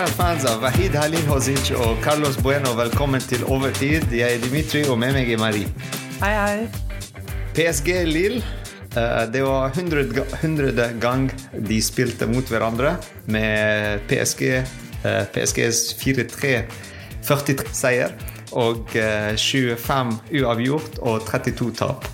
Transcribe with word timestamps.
Kjære 0.00 0.16
fans 0.16 0.44
av 0.48 0.62
Wahid 0.64 0.94
Halil 0.96 1.26
Hozic 1.28 1.66
og 1.76 1.98
Carlos 2.00 2.38
Bueno, 2.40 2.70
velkommen 2.72 3.20
til 3.20 3.42
Overtid. 3.44 4.06
Jeg 4.16 4.38
er 4.38 4.40
Dimitri, 4.40 4.80
og 4.88 4.96
med 4.96 5.12
meg 5.12 5.28
er 5.28 5.36
Marie. 5.36 5.68
Hei, 6.22 6.30
hei. 6.32 7.18
PSG 7.52 7.90
Lille. 8.08 8.40
eh, 8.96 9.26
Det 9.28 9.42
var 9.44 9.68
hundrede 10.40 10.88
gang 11.02 11.28
de 11.52 11.82
spilte 11.84 12.24
mot 12.26 12.48
hverandre 12.48 12.94
med 13.26 14.00
PSG, 14.08 14.42
eh, 15.04 15.26
PSGs 15.34 15.92
4-3 16.00 16.64
43 17.20 17.68
seier 17.74 18.16
og 18.52 18.96
eh, 18.96 19.36
25 19.36 20.16
uavgjort 20.40 20.96
og 21.02 21.28
32 21.28 21.74
tap. 21.76 22.08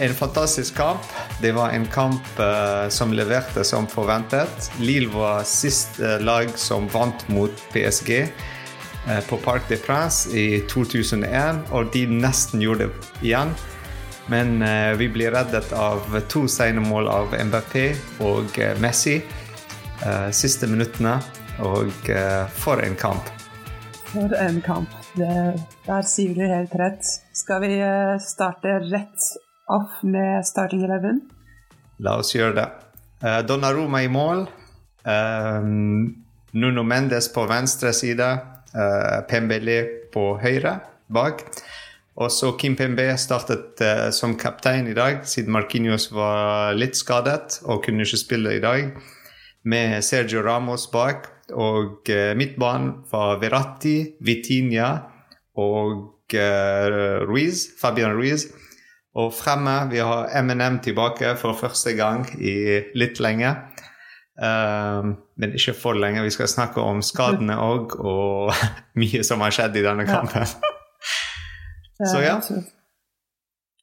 En 0.00 0.14
fantastisk 0.14 0.76
kamp. 0.76 1.00
Det 1.42 1.52
var 1.52 1.70
en 1.70 1.86
kamp 1.86 2.38
eh, 2.38 2.88
som 2.88 3.12
leverte 3.12 3.64
som 3.64 3.86
forventet. 3.86 4.72
Lille 4.78 5.08
var 5.12 5.42
siste 5.44 6.18
lag 6.18 6.48
som 6.56 6.86
vant 6.88 7.28
mot 7.28 7.52
PSG 7.72 8.10
eh, 8.20 9.20
på 9.28 9.36
Parc 9.36 9.68
des 9.68 9.82
Princes 9.82 10.34
i 10.34 10.62
2001, 10.72 11.58
og 11.70 11.90
de 11.92 12.06
nesten 12.06 12.64
gjorde 12.64 12.86
det 12.86 13.26
igjen. 13.28 13.52
Men 14.32 14.62
eh, 14.62 14.94
vi 14.96 15.10
ble 15.12 15.28
reddet 15.34 15.68
av 15.76 16.16
to 16.32 16.46
sene 16.48 16.80
mål 16.80 17.12
av 17.12 17.36
Mbappé 17.36 17.84
og 18.24 18.56
eh, 18.56 18.80
Messi 18.80 19.18
eh, 19.20 20.30
siste 20.32 20.70
minuttene. 20.72 21.18
Og 21.60 22.08
eh, 22.08 22.48
for 22.56 22.80
en 22.80 22.96
kamp. 22.96 23.28
For 24.14 24.32
en 24.32 24.64
kamp. 24.64 24.96
Det, 25.12 25.60
der 25.84 26.08
sier 26.08 26.32
du 26.32 26.42
helt 26.48 26.80
rett. 26.80 27.14
Skal 27.36 27.66
vi 27.68 27.74
eh, 27.84 28.16
starte 28.24 28.80
rett 28.88 29.28
off 29.70 30.02
med 30.02 30.46
starting 30.46 30.84
eleven? 30.86 31.22
La 32.02 32.16
oss 32.20 32.34
gjøre 32.34 32.56
det. 32.56 32.68
Uh, 33.22 33.40
Donnaroma 33.46 34.02
i 34.04 34.10
mål. 34.12 34.46
Um, 35.04 36.24
Nuno 36.52 36.84
Mendes 36.84 37.30
på 37.32 37.46
venstre 37.50 37.92
side. 37.96 38.28
Uh, 38.74 39.20
Pembele 39.30 39.82
på 40.12 40.32
høyre 40.42 40.78
bak. 41.10 41.44
Og 42.20 42.32
så 42.34 42.52
Kim 42.60 42.74
Pembe 42.76 43.06
startet 43.20 43.80
uh, 43.84 44.08
som 44.14 44.36
kaptein 44.38 44.90
i 44.90 44.96
dag, 44.96 45.22
siden 45.24 45.54
Marquinhos 45.54 46.10
var 46.12 46.74
litt 46.76 46.98
skadet 46.98 47.60
og 47.64 47.84
kunne 47.86 48.04
ikke 48.04 48.20
spille 48.20 48.56
i 48.58 48.64
dag. 48.64 48.90
Med 49.64 50.00
Sergio 50.04 50.42
Ramos 50.44 50.88
bak. 50.92 51.28
Og 51.50 52.06
uh, 52.10 52.32
midtbanen 52.38 53.00
var 53.10 53.40
Verratti, 53.42 54.16
Vitinha 54.22 54.90
og 55.58 56.34
eh, 56.34 57.20
Ruiz, 57.26 57.68
Fabian 57.80 58.14
Ruiz. 58.16 58.46
Og 59.18 59.32
fremme 59.34 59.74
vi 59.90 59.98
har 59.98 60.30
M&M 60.42 60.78
tilbake 60.84 61.34
for 61.40 61.58
første 61.58 61.96
gang 61.98 62.26
i 62.38 62.54
litt 62.94 63.18
lenge. 63.22 63.54
Um, 64.40 65.16
men 65.36 65.56
ikke 65.58 65.74
for 65.76 65.98
lenge. 65.98 66.22
Vi 66.24 66.32
skal 66.32 66.48
snakke 66.48 66.80
om 66.80 67.02
skadene 67.04 67.58
òg, 67.60 67.96
og 67.98 68.54
mye 69.00 69.24
som 69.26 69.42
har 69.44 69.52
skjedd 69.56 69.80
i 69.80 69.86
denne 69.86 70.06
kampen. 70.08 70.46
Ja. 72.00 72.06
Så 72.08 72.22
ja. 72.24 72.36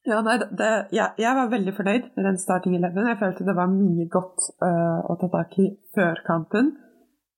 Ja, 0.08 0.22
nei, 0.23 0.38
det, 0.39 0.67
ja, 0.95 1.09
jeg, 1.20 1.36
var 1.36 1.50
veldig 1.52 1.73
fornøyd 1.75 2.05
med 2.16 2.25
den 2.30 2.38
starting 2.39 2.78
eleven. 2.78 3.09
Jeg 3.11 3.20
følte 3.20 3.45
det 3.45 3.58
var 3.58 3.67
mye 3.70 4.08
godt 4.09 4.48
uh, 4.64 5.03
å 5.03 5.17
ta 5.20 5.28
tak 5.33 5.58
i 5.59 5.67
før 5.95 6.22
kampen. 6.25 6.72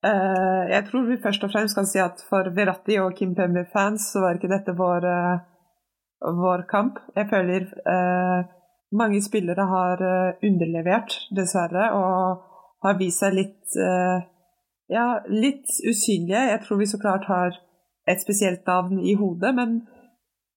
Uh, 0.06 0.70
jeg 0.70 0.86
tror 0.86 1.08
vi 1.08 1.18
først 1.20 1.42
og 1.44 1.50
fremst 1.52 1.76
kan 1.76 1.88
si 1.90 1.98
at 2.00 2.22
for 2.30 2.46
Veratti 2.56 2.96
og 3.02 3.16
Kim 3.18 3.34
Pembe-fans 3.36 4.12
så 4.14 4.22
var 4.22 4.38
ikke 4.38 4.52
dette 4.52 4.72
vår, 4.78 5.08
eh, 5.10 5.42
vår 6.20 6.66
kamp. 6.70 6.98
Jeg 7.16 7.28
føler 7.30 7.66
eh, 7.94 8.40
mange 8.92 9.22
spillere 9.22 9.66
har 9.70 10.02
eh, 10.04 10.48
underlevert, 10.48 11.16
dessverre, 11.36 11.90
og 11.96 12.42
har 12.84 12.98
vist 12.98 13.22
seg 13.22 13.36
litt 13.36 13.76
eh, 13.76 14.28
ja, 14.90 15.06
litt 15.28 15.68
usynlige. 15.86 16.46
Jeg 16.52 16.62
tror 16.64 16.80
vi 16.80 16.88
så 16.90 16.98
klart 16.98 17.28
har 17.30 17.56
et 18.08 18.22
spesielt 18.22 18.66
navn 18.66 19.00
i 19.00 19.14
hodet, 19.14 19.54
men 19.54 19.82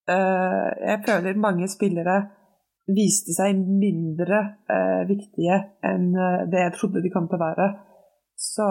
eh, 0.10 0.70
jeg 0.90 1.04
føler 1.08 1.40
mange 1.40 1.70
spillere 1.72 2.22
viste 2.84 3.32
seg 3.32 3.56
mindre 3.56 4.40
eh, 4.68 5.04
viktige 5.08 5.60
enn 5.88 6.10
eh, 6.18 6.42
det 6.52 6.66
jeg 6.66 6.76
trodde 6.80 7.04
de 7.04 7.12
kom 7.14 7.30
til 7.30 7.40
å 7.40 7.46
være. 7.46 7.70
Så 8.44 8.66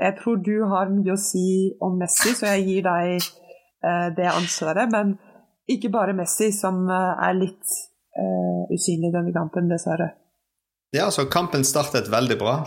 jeg 0.00 0.16
tror 0.18 0.40
du 0.42 0.56
har 0.72 0.90
mye 0.90 1.14
å 1.14 1.20
si 1.20 1.74
om 1.84 2.00
Messi, 2.00 2.32
så 2.34 2.54
jeg 2.54 2.64
gir 2.66 2.86
deg 2.86 3.26
det 4.16 4.26
ansvaret. 4.30 4.88
Men 4.90 5.12
ikke 5.70 5.90
bare 5.92 6.14
Messi 6.16 6.50
som 6.52 6.84
eh, 6.90 7.22
er 7.28 7.38
litt 7.38 7.76
uh, 8.18 8.64
usynlig 8.72 9.12
denne 9.14 9.32
kampen, 9.34 9.70
dessverre. 9.70 10.10
Ja, 10.94 11.08
så 11.10 11.26
kampen 11.26 11.64
startet 11.66 12.10
veldig 12.12 12.36
bra. 12.38 12.58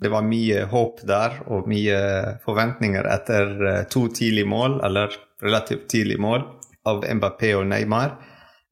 Det 0.00 0.10
var 0.12 0.24
mye 0.26 0.64
håp 0.68 1.02
der, 1.08 1.38
og 1.52 1.68
mye 1.70 2.00
forventninger 2.44 3.06
etter 3.08 3.54
eh, 3.68 3.84
to 3.92 4.08
tidlige 4.12 4.48
mål, 4.48 4.80
eller 4.84 5.14
relativt 5.44 5.88
tidlige 5.92 6.20
mål, 6.20 6.44
av 6.88 7.04
Mbappé 7.04 7.54
og 7.58 7.68
Neymar. 7.70 8.18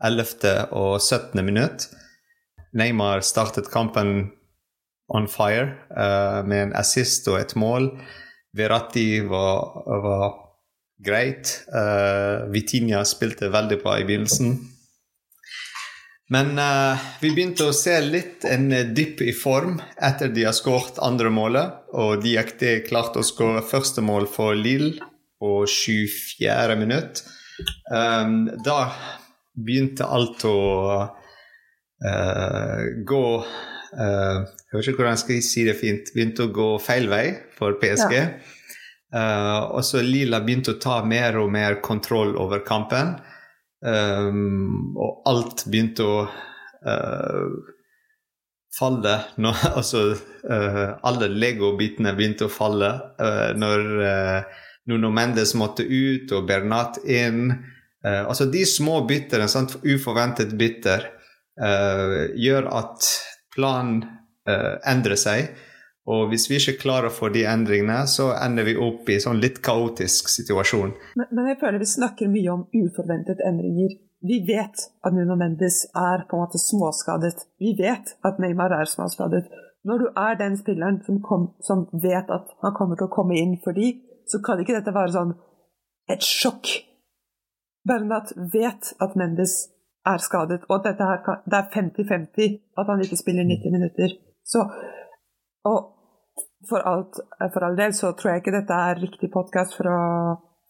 11. 0.04 0.68
og 0.78 1.00
17. 1.00 1.40
minutt. 1.42 1.88
Neymar 2.78 3.24
startet 3.26 3.70
kampen 3.72 4.30
on 5.08 5.26
fire 5.28 5.72
uh, 5.90 6.44
med 6.46 6.68
en 6.68 6.74
assist 6.76 7.26
og 7.32 7.40
et 7.40 7.54
mål. 7.58 7.90
Verratti 8.56 9.22
var, 9.26 9.82
var 10.04 10.36
greit. 11.04 11.62
Uh, 11.72 12.48
Vitinha 12.52 13.04
spilte 13.06 13.52
veldig 13.52 13.80
bra 13.82 13.98
i 14.00 14.06
begynnelsen. 14.08 14.56
Men 16.28 16.58
uh, 16.60 17.00
vi 17.22 17.30
begynte 17.32 17.70
å 17.70 17.76
se 17.76 17.94
litt 18.04 18.44
en 18.44 18.68
dipp 18.94 19.22
i 19.24 19.32
form 19.32 19.78
etter 19.96 20.28
de 20.34 20.44
har 20.44 20.56
skåret 20.56 21.00
andre 21.04 21.32
målet. 21.32 21.78
Og 21.96 22.18
de 22.20 22.34
Diakté 22.34 22.80
klarte 22.86 23.22
å 23.22 23.26
skåre 23.26 23.64
første 23.64 24.04
mål 24.04 24.28
for 24.32 24.58
Lille 24.58 24.98
på 25.38 25.62
24. 25.66 26.76
minutt. 26.76 27.22
Um, 27.90 28.46
da 28.64 28.92
begynte 29.58 30.06
alt 30.06 30.44
å 30.46 30.58
uh, 32.06 32.82
gå 33.08 33.24
uh, 33.42 34.38
Jeg 34.46 34.76
vet 34.76 34.90
ikke 34.92 35.00
hvordan 35.00 35.16
jeg 35.16 35.24
skal 35.24 35.42
si 35.48 35.64
det 35.66 35.78
fint. 35.80 36.12
Begynte 36.14 36.46
å 36.46 36.54
gå 36.54 36.70
feil 36.82 37.08
vei 37.10 37.26
for 37.56 37.78
PSG. 37.80 38.14
Eh, 39.14 39.58
og 39.72 39.84
så 39.84 40.02
Lila 40.04 40.42
begynte 40.44 40.76
å 40.76 40.80
ta 40.82 41.00
mer 41.06 41.38
og 41.40 41.50
mer 41.52 41.80
kontroll 41.84 42.36
over 42.36 42.64
kampen. 42.66 43.16
Um, 43.78 44.96
og 44.98 45.20
alt 45.30 45.62
begynte 45.70 46.02
å 46.02 46.22
uh, 46.26 47.44
falle 48.74 49.12
når, 49.38 49.60
Altså 49.78 50.00
uh, 50.50 50.96
alle 51.06 51.28
Lego-bitene 51.30 52.10
begynte 52.18 52.48
å 52.48 52.50
falle 52.50 52.88
uh, 53.22 53.52
når 53.54 53.84
uh, 54.02 54.64
Nuno 54.90 55.12
Mendes 55.14 55.54
måtte 55.54 55.86
ut 55.86 56.34
og 56.34 56.48
Bernat 56.48 56.98
inn. 57.06 57.52
Uh, 58.02 58.24
altså 58.24 58.48
de 58.50 58.64
små 58.66 59.04
byttene, 59.06 59.46
sant, 59.52 59.78
uforventet 59.86 60.56
bytter, 60.58 61.06
uh, 61.62 62.34
gjør 62.34 62.66
at 62.80 63.08
planen 63.54 64.02
uh, 64.48 64.76
endrer 64.88 65.18
seg. 65.20 65.52
Og 66.08 66.30
hvis 66.30 66.46
vi 66.48 66.56
ikke 66.56 66.78
klarer 66.80 67.10
å 67.10 67.12
få 67.12 67.28
de 67.34 67.42
endringene, 67.44 68.00
så 68.08 68.30
ender 68.40 68.64
vi 68.64 68.78
opp 68.80 69.08
i 69.12 69.18
sånn 69.20 69.42
litt 69.42 69.60
kaotisk 69.64 70.30
situasjon. 70.32 70.94
Men, 71.20 71.28
men 71.36 71.50
jeg 71.50 71.58
føler 71.60 71.82
vi 71.82 71.88
snakker 71.90 72.30
mye 72.32 72.54
om 72.54 72.64
uforventede 72.72 73.44
endringer. 73.44 73.96
Vi 74.24 74.38
vet 74.48 74.86
at 75.04 75.14
Nuno 75.14 75.36
Mendes 75.38 75.84
er 75.92 76.24
på 76.30 76.38
en 76.38 76.46
måte 76.46 76.60
småskadet. 76.62 77.44
Vi 77.60 77.74
vet 77.78 78.16
at 78.24 78.40
Neymar 78.42 78.72
er 78.78 78.88
småskadet. 78.88 79.44
Når 79.84 80.00
du 80.00 80.06
er 80.16 80.38
den 80.40 80.56
spilleren 80.58 81.02
som, 81.06 81.20
kom, 81.22 81.50
som 81.62 81.84
vet 81.92 82.32
at 82.32 82.56
han 82.64 82.74
kommer 82.78 82.98
til 82.98 83.06
å 83.06 83.14
komme 83.14 83.36
inn 83.38 83.58
for 83.64 83.76
de, 83.76 83.92
så 84.28 84.40
kan 84.44 84.60
ikke 84.60 84.78
dette 84.78 84.96
være 84.96 85.14
sånn 85.14 85.36
et 86.10 86.24
sjokk. 86.24 86.72
Bernat 87.88 88.32
vet 88.52 88.94
at 89.00 89.14
Mendes 89.16 89.60
er 90.08 90.24
skadet, 90.24 90.64
og 90.68 90.80
at 90.80 90.88
dette 90.88 91.04
her 91.04 91.22
kan, 91.24 91.44
det 91.44 91.60
er 91.60 91.70
50-50 91.76 92.58
at 92.80 92.90
han 92.90 93.04
ikke 93.04 93.20
spiller 93.20 93.44
90 93.44 93.76
minutter. 93.76 94.16
Så, 94.48 94.64
og 95.68 95.97
for, 96.66 96.82
alt, 96.82 97.20
for 97.52 97.64
all 97.64 97.76
del 97.78 97.94
så 97.94 98.12
tror 98.18 98.32
jeg 98.32 98.42
ikke 98.42 98.56
dette 98.56 98.78
er 98.90 99.00
riktig 99.02 99.30
podkast 99.30 99.76
for, 99.78 99.86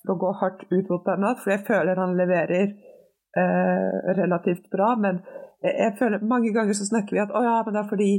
for 0.02 0.14
å 0.14 0.18
gå 0.20 0.32
hardt 0.42 0.66
ut 0.68 0.90
mot 0.92 1.04
Bernhard, 1.06 1.40
for 1.42 1.54
jeg 1.54 1.64
føler 1.68 2.00
han 2.00 2.16
leverer 2.18 2.66
eh, 2.68 4.12
relativt 4.18 4.68
bra. 4.74 4.92
Men 5.00 5.22
jeg, 5.64 5.72
jeg 5.72 5.96
føler 6.00 6.26
mange 6.34 6.52
ganger 6.56 6.76
så 6.76 6.88
snakker 6.90 7.16
vi 7.16 7.24
at 7.24 7.32
å 7.32 7.44
ja, 7.44 7.56
men 7.64 7.76
det 7.76 7.82
er 7.82 7.90
fordi 7.94 8.10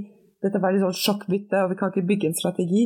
dette 0.41 0.63
var 0.63 0.73
litt 0.73 0.85
sånn 0.85 0.97
sjokkbytte, 1.03 1.63
og 1.63 1.73
vi 1.73 1.79
kan 1.79 1.93
ikke 1.93 2.07
bygge 2.09 2.31
en 2.31 2.39
strategi. 2.39 2.83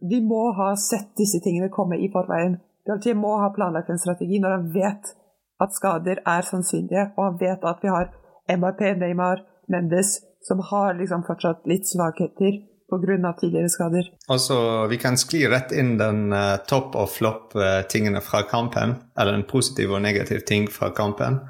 Vi 0.00 0.20
må 0.24 0.42
ha 0.56 0.72
sett 0.78 1.10
disse 1.18 1.42
tingene 1.42 1.72
komme 1.74 1.98
i 1.98 2.10
forveien. 2.12 2.60
Galtier 2.86 3.18
må 3.18 3.34
ha 3.42 3.50
planlagt 3.54 3.90
en 3.90 4.00
strategi 4.00 4.38
når 4.42 4.56
han 4.56 4.68
vet 4.74 5.14
at 5.62 5.74
skader 5.76 6.22
er 6.26 6.46
sannsynlige, 6.46 7.10
og 7.16 7.24
han 7.26 7.40
vet 7.40 7.64
at 7.66 7.82
vi 7.82 7.90
har 7.90 8.10
MRP, 8.50 8.94
Neymar, 8.98 9.42
Mendes, 9.70 10.20
som 10.42 10.62
har 10.72 10.96
liksom 10.98 11.22
fortsatt 11.26 11.66
litt 11.70 11.86
svakheter 11.86 12.58
pga. 12.92 13.32
tidligere 13.40 13.70
skader. 13.72 14.10
Altså, 14.28 14.86
Vi 14.90 14.98
kan 15.00 15.16
skli 15.16 15.46
rett 15.48 15.72
inn 15.72 15.96
den 15.98 16.32
uh, 16.32 16.60
topp 16.68 16.94
og 17.00 17.08
flopp-tingene 17.10 18.20
fra 18.20 18.44
kampen. 18.48 18.96
Eller 19.18 19.38
en 19.38 19.48
positiv 19.48 19.96
og 19.96 20.04
negativ 20.04 20.44
ting 20.46 20.68
fra 20.70 20.92
kampen. 20.94 21.40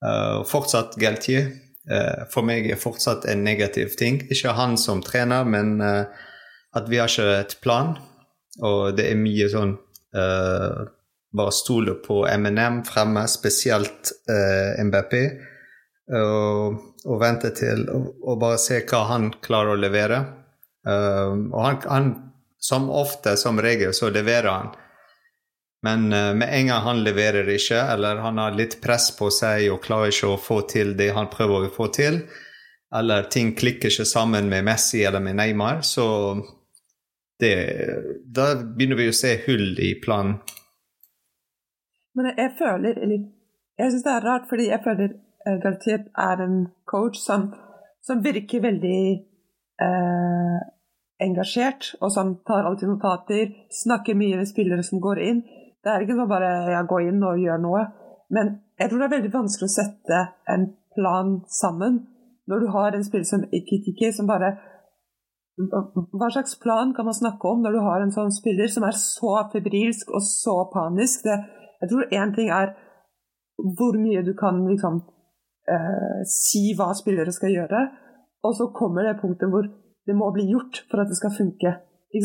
Uh, 0.00 0.46
fortsatt 0.48 0.96
Galtier. 0.96 1.50
eh, 1.90 2.24
for 2.30 2.46
meg 2.46 2.68
er 2.70 2.78
fortsatt 2.80 3.26
en 3.30 3.44
negativ 3.44 3.96
ting. 3.98 4.20
Ikke 4.30 4.54
han 4.56 4.76
som 4.78 5.02
trener, 5.02 5.44
men 5.48 5.80
eh, 5.80 6.04
at 6.76 6.88
vi 6.88 7.00
har 7.00 7.10
ikke 7.10 7.38
et 7.40 7.56
plan. 7.64 7.96
Og 8.60 8.96
det 8.96 9.08
er 9.10 9.20
mye 9.20 9.46
sånn 9.48 9.76
uh, 10.18 10.80
Bare 11.30 11.52
stole 11.54 11.92
på 12.02 12.24
MNM 12.26 12.80
fremme, 12.82 13.22
spesielt 13.30 14.10
uh, 14.26 14.74
MBP. 14.82 15.12
Og, 16.18 16.80
og, 17.06 17.16
vente 17.22 17.52
til 17.54 17.84
og, 17.86 18.32
bare 18.42 18.58
se 18.58 18.80
hva 18.82 19.04
han 19.12 19.28
klarer 19.38 19.76
å 19.76 19.78
levere. 19.78 20.18
Uh, 20.90 21.34
og 21.52 21.60
han, 21.64 21.80
han, 21.86 22.12
som 22.60 22.90
ofte, 22.90 23.36
som 23.40 23.60
regel, 23.62 23.94
så 23.94 24.10
leverer 24.10 24.50
han. 24.50 24.72
Men 25.86 26.12
uh, 26.12 26.34
med 26.36 26.48
en 26.52 26.66
gang 26.72 26.84
han 26.84 27.02
leverer 27.04 27.48
ikke, 27.54 27.78
eller 27.94 28.20
han 28.24 28.38
har 28.42 28.56
litt 28.58 28.80
press 28.82 29.10
på 29.16 29.30
seg 29.32 29.70
og 29.72 29.82
klarer 29.84 30.12
ikke 30.12 30.34
å 30.34 30.40
få 30.40 30.62
til 30.68 30.96
det 30.98 31.12
han 31.16 31.30
prøver 31.32 31.68
å 31.68 31.74
få 31.74 31.88
til, 31.94 32.24
eller 32.94 33.28
ting 33.30 33.54
klikker 33.54 33.92
ikke 33.92 34.08
sammen 34.08 34.50
med 34.50 34.66
Messi 34.66 35.04
eller 35.06 35.22
med 35.22 35.38
Neymar, 35.38 35.84
så 35.86 36.06
det, 37.40 37.54
Da 38.26 38.54
begynner 38.60 38.98
vi 38.98 39.08
å 39.08 39.16
se 39.16 39.36
hull 39.46 39.78
i 39.80 39.94
planen. 40.02 40.40
Men 42.18 42.32
jeg 42.34 42.50
føler 42.58 42.98
Eller 42.98 43.22
jeg 43.80 43.92
syns 43.92 44.04
det 44.04 44.12
er 44.12 44.26
rart, 44.26 44.48
fordi 44.50 44.66
jeg 44.68 44.82
føler 44.84 45.14
uh, 45.48 46.24
er 46.28 46.42
en 46.44 46.56
coach 46.84 47.16
som, 47.16 47.46
som 48.04 48.20
virker 48.20 48.60
veldig 48.60 49.00
uh, 49.80 50.58
engasjert, 51.20 51.94
og 52.00 52.12
som 52.14 52.34
tar 52.48 52.66
alltid 52.68 52.90
notater, 52.90 53.52
snakker 53.82 54.18
mye 54.18 54.40
med 54.40 54.48
spillere 54.48 54.84
som 54.86 55.02
går 55.02 55.22
inn. 55.26 55.42
Det 55.80 55.92
er 55.92 56.04
ikke 56.04 56.16
sånn 56.18 56.30
bare 56.30 56.50
ja, 56.72 56.82
gå 56.88 57.02
inn 57.08 57.22
og 57.24 57.40
gjør 57.40 57.60
noe. 57.62 57.84
Men 58.34 58.56
jeg 58.80 58.90
tror 58.90 59.02
det 59.02 59.08
er 59.08 59.16
veldig 59.16 59.32
vanskelig 59.34 59.68
å 59.68 59.74
sette 59.74 60.20
en 60.54 60.66
plan 60.96 61.38
sammen 61.50 62.02
når 62.50 62.64
du 62.64 62.68
har 62.74 62.96
en 62.96 63.06
spiller 63.06 63.28
som 63.28 63.46
Ikitiki 63.54 64.10
som 64.14 64.28
bare 64.30 64.56
Hva 65.60 66.30
slags 66.32 66.56
plan 66.62 66.94
kan 66.96 67.06
man 67.06 67.14
snakke 67.14 67.50
om 67.50 67.60
når 67.62 67.76
du 67.76 67.80
har 67.84 68.02
en 68.02 68.14
sånn 68.14 68.32
spiller 68.32 68.70
som 68.72 68.86
er 68.88 68.96
så 68.96 69.34
febrilsk 69.52 70.10
og 70.16 70.24
så 70.24 70.56
panisk? 70.72 71.26
Det, 71.26 71.36
jeg 71.82 71.90
tror 71.90 72.14
én 72.16 72.32
ting 72.36 72.48
er 72.54 72.72
hvor 73.76 73.98
mye 74.00 74.22
du 74.24 74.32
kan 74.38 74.62
liksom 74.64 75.02
eh, 75.68 76.22
si 76.24 76.70
hva 76.78 76.94
spillere 76.96 77.34
skal 77.36 77.52
gjøre, 77.52 77.82
og 78.46 78.56
så 78.56 78.70
kommer 78.72 79.04
det 79.04 79.18
punktet 79.20 79.52
hvor 79.52 79.68
det 80.06 80.16
må 80.16 80.30
bli 80.34 80.48
gjort 80.50 80.82
for 80.90 81.02
at 81.02 81.10
det 81.10 81.18
skal 81.18 81.34
funke. 81.36 81.74
Jeg 82.10 82.22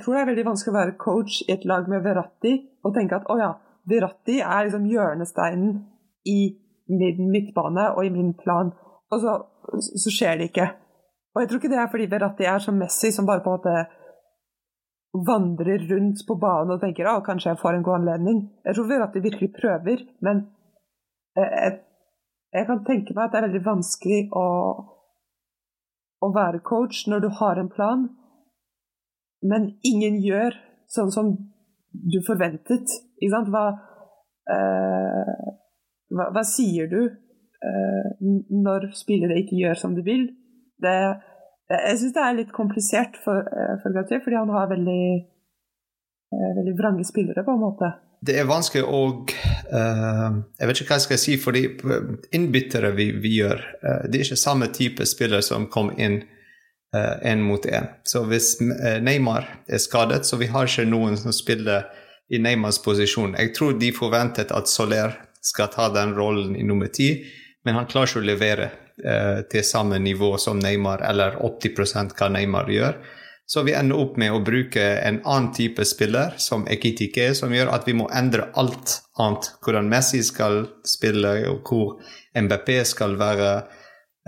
tror 0.00 0.14
det 0.14 0.20
er 0.20 0.30
veldig 0.30 0.48
vanskelig 0.50 0.72
å 0.72 0.78
være 0.78 0.98
coach 1.00 1.40
i 1.46 1.52
et 1.54 1.64
lag 1.68 1.88
med 1.90 2.04
Verratti 2.04 2.52
og 2.84 2.94
tenke 2.96 3.18
at 3.20 3.28
å 3.30 3.38
ja, 3.40 3.52
Verratti 3.88 4.40
er 4.40 4.66
liksom 4.66 4.88
hjørnesteinen 4.90 5.72
i 6.28 6.40
min 6.90 7.30
midtbane 7.32 7.90
og 7.94 8.04
i 8.04 8.12
min 8.12 8.34
plan. 8.38 8.72
Og 9.10 9.22
så, 9.22 9.36
så, 9.80 10.12
skjer 10.12 10.38
det 10.38 10.50
ikke. 10.50 10.68
Og 11.34 11.42
jeg 11.42 11.50
tror 11.50 11.60
ikke 11.60 11.72
det 11.72 11.80
er 11.80 11.90
fordi 11.90 12.10
Verratti 12.10 12.46
er 12.46 12.62
som 12.62 12.78
Messi, 12.78 13.10
som 13.14 13.26
bare 13.26 13.42
på 13.44 13.50
en 13.52 13.58
måte 13.58 13.76
vandrer 15.26 15.82
rundt 15.90 16.22
på 16.26 16.36
banen 16.38 16.76
og 16.76 16.82
tenker 16.82 17.08
at 17.10 17.24
kanskje 17.26 17.50
jeg 17.50 17.60
får 17.62 17.78
en 17.78 17.86
god 17.86 18.00
anledning. 18.02 18.42
Jeg 18.66 18.76
tror 18.76 18.90
Verratti 18.90 19.22
virkelig 19.24 19.50
prøver, 19.56 20.04
men 20.22 20.44
jeg, 21.38 21.80
jeg, 22.54 22.66
kan 22.68 22.84
tenke 22.86 23.16
meg 23.16 23.26
at 23.26 23.32
det 23.32 23.40
er 23.40 23.46
veldig 23.48 23.64
vanskelig 23.66 24.20
å, 24.38 24.44
være 26.34 26.62
coach 26.66 27.06
når 27.10 27.24
du 27.24 27.28
har 27.40 27.60
en 27.60 27.70
plan, 27.72 28.08
men 29.42 29.70
ingen 29.86 30.18
gjør 30.20 30.56
sånn 30.90 31.12
som 31.14 31.32
du 31.90 32.20
forventet. 32.26 32.92
Ikke 33.20 33.32
sant? 33.32 33.50
Hva, 33.52 33.64
eh, 34.52 35.48
hva, 36.12 36.28
hva 36.34 36.44
sier 36.46 36.90
du 36.90 37.00
eh, 37.06 38.10
når 38.20 38.90
spillere 38.98 39.40
ikke 39.42 39.58
gjør 39.60 39.80
som 39.80 39.96
du 39.96 40.02
vil? 40.06 40.28
Det, 40.80 40.96
jeg 41.70 41.98
syns 42.00 42.14
det 42.16 42.22
er 42.24 42.38
litt 42.38 42.54
komplisert 42.54 43.18
for, 43.24 43.44
uh, 43.46 43.76
for 43.82 43.94
Gautier, 43.94 44.22
fordi 44.24 44.38
han 44.40 44.50
har 44.50 44.70
veldig, 44.70 45.02
uh, 46.34 46.48
veldig 46.56 46.72
vrange 46.78 47.04
spillere, 47.06 47.44
på 47.46 47.54
en 47.54 47.62
måte. 47.62 47.92
Det 48.26 48.36
er 48.40 48.48
vanskelig 48.48 48.82
å 48.84 49.02
Jeg 49.70 50.66
vet 50.66 50.80
ikke 50.80 50.88
hva 50.90 50.96
jeg 50.98 51.04
skal 51.04 51.18
si, 51.22 51.34
fordi 51.38 51.60
innbyttere 52.34 52.90
vi, 52.96 53.10
vi 53.22 53.36
gjør, 53.36 53.60
det 54.10 54.18
er 54.18 54.24
ikke 54.24 54.38
samme 54.40 54.66
type 54.74 55.06
spillere 55.06 55.44
som 55.46 55.68
kom 55.70 55.92
inn 55.94 56.16
én 57.22 57.44
mot 57.46 57.66
én. 57.70 57.86
Så 58.02 58.24
hvis 58.26 58.56
Neymar 58.60 59.46
er 59.70 59.78
skadet, 59.78 60.26
så 60.26 60.40
vi 60.40 60.48
har 60.50 60.66
ikke 60.66 60.88
noen 60.90 61.14
som 61.20 61.30
spiller 61.34 61.86
i 62.30 62.38
Neymars 62.38 62.78
posisjon. 62.82 63.34
Jeg 63.38 63.54
tror 63.56 63.78
de 63.78 63.90
forventet 63.94 64.52
at 64.54 64.70
Soler 64.70 65.16
skal 65.42 65.70
ta 65.72 65.88
den 65.94 66.14
rollen 66.14 66.54
i 66.56 66.66
nummer 66.66 66.90
ti, 66.92 67.10
men 67.64 67.76
han 67.76 67.88
klarer 67.90 68.10
ikke 68.10 68.22
å 68.22 68.28
levere 68.28 68.68
eh, 69.04 69.40
til 69.50 69.64
samme 69.66 69.98
nivå 70.02 70.36
som 70.40 70.60
Neymar, 70.60 71.02
eller 71.08 71.38
80% 71.40 72.14
hva 72.16 72.30
Neymar 72.32 72.70
gjør. 72.70 73.00
Så 73.50 73.64
vi 73.66 73.72
ender 73.74 73.98
opp 73.98 74.18
med 74.20 74.30
å 74.30 74.42
bruke 74.46 74.82
en 75.02 75.16
annen 75.24 75.48
type 75.56 75.82
spiller, 75.88 76.36
som 76.38 76.68
Ekitike, 76.70 77.32
som 77.34 77.50
gjør 77.50 77.72
at 77.74 77.88
vi 77.88 77.96
må 77.98 78.06
endre 78.14 78.46
alt 78.60 79.00
annet. 79.18 79.48
Hvordan 79.64 79.90
Messi 79.90 80.20
skal 80.22 80.62
spille, 80.86 81.32
og 81.50 81.66
hvor 81.66 81.96
MBP 82.38 82.70
skal 82.86 83.16
være. 83.18 83.50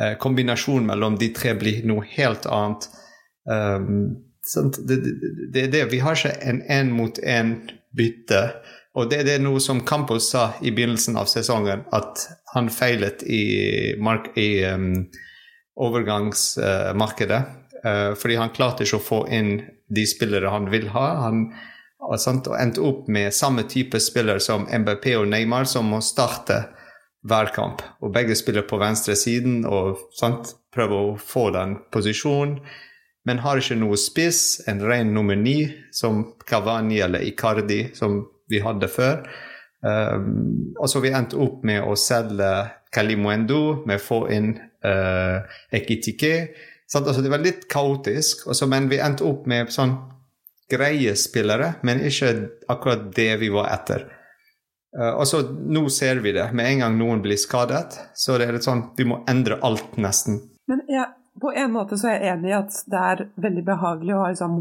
Eh, 0.03 0.17
kombinasjonen 0.19 0.89
mellom 0.91 1.21
de 1.21 1.31
tre 1.37 1.55
blir 1.55 1.87
noe 1.87 2.03
helt 2.17 2.49
annet. 2.51 2.89
Um, 3.47 4.27
det, 4.89 4.99
det, 5.55 5.67
det, 5.71 5.85
Vi 5.93 6.03
har 6.03 6.19
ikke 6.19 6.35
en 6.51 6.63
én-mot-én-bytte 6.67 8.43
og 8.95 9.09
det, 9.09 9.23
det, 9.25 9.39
er 9.39 9.45
noe 9.45 9.61
som 9.63 9.81
Campos 9.89 10.29
sa 10.35 10.51
i 10.61 10.73
begynnelsen 10.75 11.17
av 11.17 11.31
sesongen, 11.31 11.87
at 11.97 12.27
han 12.53 12.69
feilet 12.73 13.23
i, 13.25 13.95
i 13.97 14.49
um, 14.69 14.91
overgangsmarkedet. 15.81 17.41
Uh, 17.83 18.13
fordi 18.19 18.39
han 18.39 18.55
klarte 18.55 18.87
ikke 18.87 19.01
å 19.01 19.05
få 19.05 19.21
inn 19.35 19.57
de 19.93 20.07
spillere 20.07 20.53
han 20.53 20.71
vil 20.73 20.89
ha. 20.95 21.07
Han 21.27 21.47
og, 22.03 22.19
sant, 22.21 22.49
og 22.51 22.59
endte 22.59 22.83
opp 22.83 23.07
med 23.13 23.35
samme 23.35 23.65
type 23.71 24.01
spiller 24.03 24.41
som 24.43 24.67
MBP 24.67 25.13
og 25.21 25.29
Neymar, 25.31 25.69
som 25.71 25.91
må 25.93 26.01
starte 26.03 26.65
hver 27.29 27.53
kamp. 27.55 27.83
Og 28.03 28.11
begge 28.15 28.35
spiller 28.39 28.67
på 28.67 28.81
venstre 28.83 29.15
siden 29.19 29.63
og 29.69 30.09
sant, 30.19 30.57
prøver 30.75 31.13
å 31.13 31.21
få 31.21 31.51
den 31.55 31.77
posisjonen. 31.95 32.59
Men 33.29 33.39
har 33.45 33.61
ikke 33.61 33.79
noe 33.79 33.95
spiss, 34.01 34.65
en 34.67 34.83
ren 34.83 35.13
nummer 35.15 35.39
ni, 35.39 35.61
som 35.95 36.25
Cavani 36.49 36.99
eller 37.05 37.23
Icardi, 37.23 37.93
som 37.95 38.19
vi 38.51 38.59
hadde 38.65 38.89
før. 38.91 39.23
Um, 39.83 40.75
og 40.75 40.91
så 40.91 41.03
vi 41.03 41.13
endte 41.15 41.39
opp 41.43 41.63
med 41.67 41.87
å 41.87 41.95
selge 41.99 42.51
Kalimuendo, 42.93 43.85
med 43.87 44.01
å 44.01 44.03
få 44.03 44.21
inn 44.35 44.57
uh, 44.59 45.39
Ekitike. 45.71 46.35
Altså, 46.95 47.23
det 47.25 47.31
var 47.33 47.41
litt 47.41 47.69
kaotisk, 47.73 48.47
også, 48.53 48.69
men 48.69 48.89
vi 48.91 49.01
endte 49.01 49.25
opp 49.25 49.47
med 49.49 49.73
sånn 49.73 49.95
greie 50.73 51.15
spillere, 51.17 51.75
men 51.83 52.03
ikke 52.05 52.33
akkurat 52.73 53.09
det 53.17 53.31
vi 53.41 53.49
var 53.53 53.71
etter. 53.73 54.07
Uh, 54.93 55.15
og 55.17 55.25
så 55.29 55.41
nå 55.49 55.87
ser 55.93 56.21
vi 56.25 56.35
det. 56.37 56.51
Med 56.53 56.69
en 56.69 56.85
gang 56.85 56.99
noen 56.99 57.23
blir 57.25 57.41
skadet, 57.41 57.97
så 58.15 58.37
det 58.37 58.49
er 58.49 58.59
litt 58.59 58.69
sånn 58.69 58.91
vi 58.99 59.09
må 59.09 59.23
endre 59.31 59.57
alt, 59.65 59.97
nesten. 60.01 60.41
Men 60.69 60.85
jeg, 60.89 61.09
på 61.41 61.53
en 61.57 61.73
måte 61.73 61.97
så 62.01 62.13
er 62.13 62.19
jeg 62.19 62.37
enig 62.37 62.53
i 62.53 62.59
at 62.59 62.79
det 62.93 63.03
er 63.13 63.27
veldig 63.41 63.65
behagelig 63.69 64.17
å 64.17 64.23
ha 64.23 64.31
liksom 64.35 64.61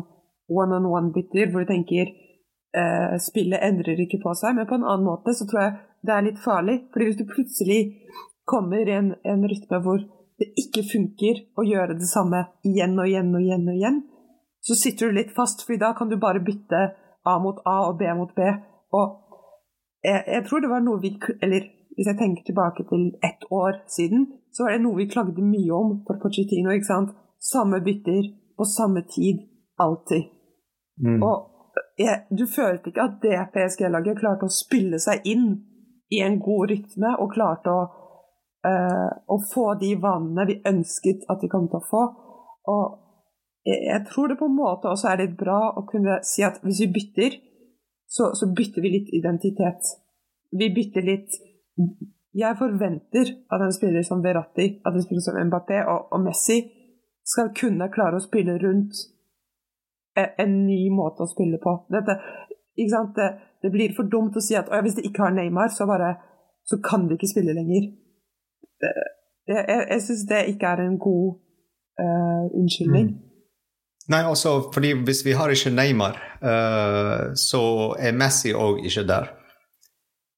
one-on-one-bytter, 0.51 1.51
hvor 1.51 1.65
du 1.65 1.71
tenker 1.71 2.11
uh, 2.11 3.19
spillet 3.19 3.63
endrer 3.63 3.99
ikke 4.05 4.21
på 4.23 4.35
seg. 4.39 4.55
Men 4.55 4.69
på 4.69 4.79
en 4.79 4.87
annen 4.87 5.07
måte 5.07 5.35
så 5.35 5.47
tror 5.47 5.65
jeg 5.65 5.77
det 6.07 6.15
er 6.15 6.25
litt 6.25 6.41
farlig. 6.41 6.79
fordi 6.93 7.09
hvis 7.09 7.19
du 7.19 7.27
plutselig 7.29 7.81
kommer 8.47 8.87
i 8.87 8.97
en, 8.97 9.13
en 9.27 9.43
rytme 9.47 9.79
hvor 9.83 10.01
det 10.41 10.49
ikke 10.59 10.83
funker 10.89 11.43
å 11.59 11.65
gjøre 11.67 11.97
det 11.99 12.09
samme 12.09 12.45
igjen 12.67 12.97
og 12.99 13.09
igjen 13.09 13.29
og 13.35 13.43
igjen, 13.45 13.67
og 13.69 13.77
igjen, 13.77 13.99
så 14.61 14.77
sitter 14.77 15.09
du 15.09 15.17
litt 15.19 15.33
fast, 15.35 15.63
for 15.65 15.77
da 15.81 15.93
kan 15.97 16.09
du 16.09 16.17
bare 16.21 16.43
bytte 16.45 16.81
A 17.25 17.37
mot 17.41 17.61
A 17.65 17.77
og 17.89 17.97
B 17.99 18.09
mot 18.17 18.33
B. 18.37 18.47
Og 18.97 19.07
jeg, 20.05 20.23
jeg 20.27 20.43
tror 20.47 20.61
det 20.61 20.71
var 20.71 20.83
noe 20.85 21.01
vi 21.01 21.13
Eller 21.41 21.69
hvis 21.95 22.07
jeg 22.07 22.17
tenker 22.17 22.45
tilbake 22.47 22.85
til 22.89 23.07
ett 23.21 23.43
år 23.51 23.81
siden, 23.87 24.27
så 24.51 24.63
var 24.63 24.75
det 24.75 24.83
noe 24.85 24.97
vi 24.97 25.09
klagde 25.11 25.43
mye 25.43 25.73
om 25.75 25.89
for 26.07 26.21
Pochettino. 26.21 26.71
ikke 26.71 26.87
sant? 26.87 27.11
Samme 27.41 27.81
bytter 27.83 28.29
på 28.57 28.65
samme 28.65 29.03
tid, 29.15 29.41
alltid. 29.77 30.29
Mm. 31.03 31.19
Og 31.23 31.35
jeg, 31.99 32.23
du 32.29 32.45
følte 32.47 32.89
ikke 32.89 33.07
at 33.09 33.19
det 33.23 33.41
PSG-laget 33.53 34.19
klarte 34.19 34.47
å 34.47 34.53
spille 34.53 34.99
seg 35.03 35.25
inn 35.27 35.49
i 36.11 36.21
en 36.23 36.39
god 36.43 36.71
rytme 36.71 37.13
og 37.23 37.33
klarte 37.35 37.73
å, 37.73 37.83
uh, 38.67 39.11
å 39.27 39.37
få 39.51 39.73
de 39.81 39.93
vanene 40.01 40.47
vi 40.49 40.57
ønsket 40.67 41.27
at 41.31 41.41
de 41.43 41.49
kom 41.51 41.69
til 41.69 41.79
å 41.81 41.87
få. 41.89 42.03
Og 42.71 42.83
jeg, 43.67 43.79
jeg, 43.87 44.03
tror 44.09 44.31
det 44.31 44.39
på 44.39 44.49
en 44.49 44.57
måte 44.57 44.91
også 44.91 45.11
er 45.11 45.23
litt 45.23 45.37
bra 45.39 45.59
å 45.77 45.85
kunne 45.89 46.19
si 46.27 46.45
at 46.45 46.61
hvis 46.65 46.83
vi 46.85 46.91
bytter, 46.97 47.39
så, 48.11 48.33
så 48.35 48.49
bytter 48.51 48.83
vi 48.83 48.95
litt 48.97 49.13
identitet. 49.15 49.95
Vi 50.51 50.67
bytter 50.75 51.05
litt 51.07 51.37
Jeg 52.35 52.55
forventer 52.59 53.29
at 53.51 53.63
en 53.63 53.73
spiller 53.75 54.03
som 54.07 54.21
Verratti, 54.23 54.67
at 54.83 54.95
en 54.95 55.03
spiller 55.03 55.23
som 55.23 55.39
Mbappé 55.47 55.81
og, 55.83 56.11
og 56.15 56.21
Messi 56.23 56.59
skal 57.27 57.51
kunne 57.55 57.89
klare 57.91 58.17
å 58.17 58.23
spille 58.23 58.57
rundt 58.59 58.99
en 60.15 60.53
ny 60.65 60.89
måte 60.93 61.23
å 61.23 61.31
spille 61.31 61.59
på. 61.61 61.73
Dette, 61.91 62.17
det, 62.75 63.27
det, 63.63 63.71
blir 63.71 63.95
for 63.95 64.09
dumt 64.11 64.35
å 64.35 64.43
si 64.43 64.57
at 64.59 64.71
hvis 64.83 64.97
de 64.97 65.05
ikke 65.07 65.25
har 65.25 65.35
Neymar, 65.35 65.71
så, 65.71 65.87
bare, 65.87 66.15
så 66.67 66.79
kan 66.83 67.07
de 67.07 67.17
ikke 67.17 67.31
spille 67.31 67.55
lenger. 67.55 67.91
Jeg 68.81 69.85
jeg 69.89 70.01
syns 70.05 70.23
det 70.29 70.45
ikke 70.53 70.71
er 70.73 70.85
en 70.85 70.97
god 70.99 71.27
uh, 72.01 72.45
unnskyldning. 72.59 73.11
Mm. 73.11 73.27
Nei, 74.11 74.23
også 74.27 74.71
fordi 74.73 74.93
hvis 75.05 75.21
vi 75.25 75.35
har 75.37 75.53
ikke 75.53 75.73
Neymar, 75.73 76.17
uh, 76.41 77.31
så 77.37 77.61
er 77.99 78.17
Messi 78.17 78.53
òg 78.53 78.83
ikke 78.85 79.05
der. 79.07 79.31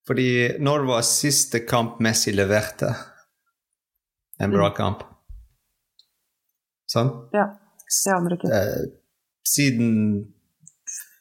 Fordi 0.07 0.59
når 0.59 0.85
var 0.89 1.05
siste 1.07 1.63
kamp 1.65 2.01
Messi 2.03 2.33
leverte 2.35 2.91
en 4.41 4.51
bra 4.51 4.69
mm. 4.69 4.75
kamp? 4.77 5.05
Sånn? 6.91 7.11
Ja. 7.33 7.47
Det 7.87 8.13
aner 8.13 8.35
ikke. 8.35 8.49
Uh, 8.49 8.83
siden 9.47 9.91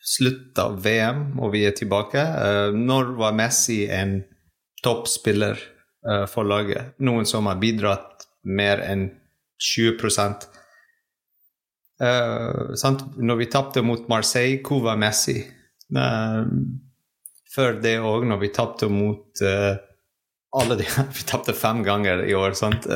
slutt 0.03 0.59
av 0.59 0.81
VM, 0.83 1.39
og 1.39 1.53
vi 1.55 1.65
er 1.69 1.77
tilbake. 1.77 2.21
Uh, 2.21 2.75
når 2.75 3.15
var 3.21 3.37
Messi 3.39 3.85
en 3.93 4.19
toppspiller 4.83 5.61
uh, 6.09 6.27
forlaget. 6.31 6.95
Noen 7.03 7.27
som 7.29 7.47
har 7.51 7.61
bidratt 7.63 8.27
mer 8.43 8.83
enn 8.85 9.09
20 9.63 9.99
uh, 12.03 12.75
sant? 12.75 13.05
Når 13.17 13.37
vi 13.43 13.51
tapte 13.53 13.83
mot 13.87 14.09
Marseille, 14.11 14.61
hvor 14.67 14.83
var 14.87 15.01
Messi? 15.01 15.39
Uh, 15.95 16.47
før 17.53 17.81
det 17.85 17.99
òg, 18.01 18.27
når 18.29 18.43
vi 18.43 18.53
tapte 18.55 18.89
mot 18.91 19.45
uh, 19.45 19.75
alle 20.59 20.79
de 20.81 20.89
Vi 21.17 21.29
tapte 21.29 21.55
fem 21.57 21.83
ganger 21.87 22.25
i 22.27 22.35
år, 22.37 22.53
sant? 22.59 22.87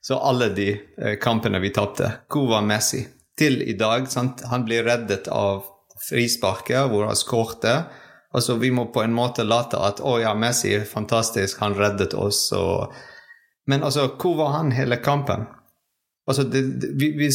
så 0.00 0.14
alle 0.22 0.46
de 0.54 0.68
kampene 1.20 1.58
vi 1.60 1.72
tapte, 1.74 2.06
hvor 2.30 2.46
var 2.52 2.62
Messi? 2.62 3.00
Til 3.38 3.62
i 3.66 3.74
dag. 3.78 4.06
Sant? 4.10 4.44
Han 4.46 4.64
blir 4.66 4.86
reddet 4.86 5.26
av 5.28 5.64
frisparket 6.06 6.86
hvor 6.90 7.08
han 7.08 7.18
skårte. 7.18 7.74
Altså, 8.34 8.58
vi 8.60 8.70
må 8.70 8.90
på 8.92 9.02
en 9.02 9.14
måte 9.16 9.44
late 9.46 9.78
at 9.80 10.02
å 10.04 10.18
ja, 10.20 10.34
Messi 10.36 10.74
er 10.76 10.84
fantastisk, 10.88 11.62
han 11.62 11.76
reddet 11.78 12.14
oss. 12.14 12.50
Og... 12.52 12.92
Men 13.68 13.84
altså, 13.86 14.10
hvor 14.20 14.36
var 14.36 14.52
han 14.58 14.74
hele 14.76 15.00
kampen? 15.00 15.46
Altså, 16.28 16.44
det, 16.44 16.62
det, 16.82 16.92
vi, 17.00 17.14
vi, 17.16 17.30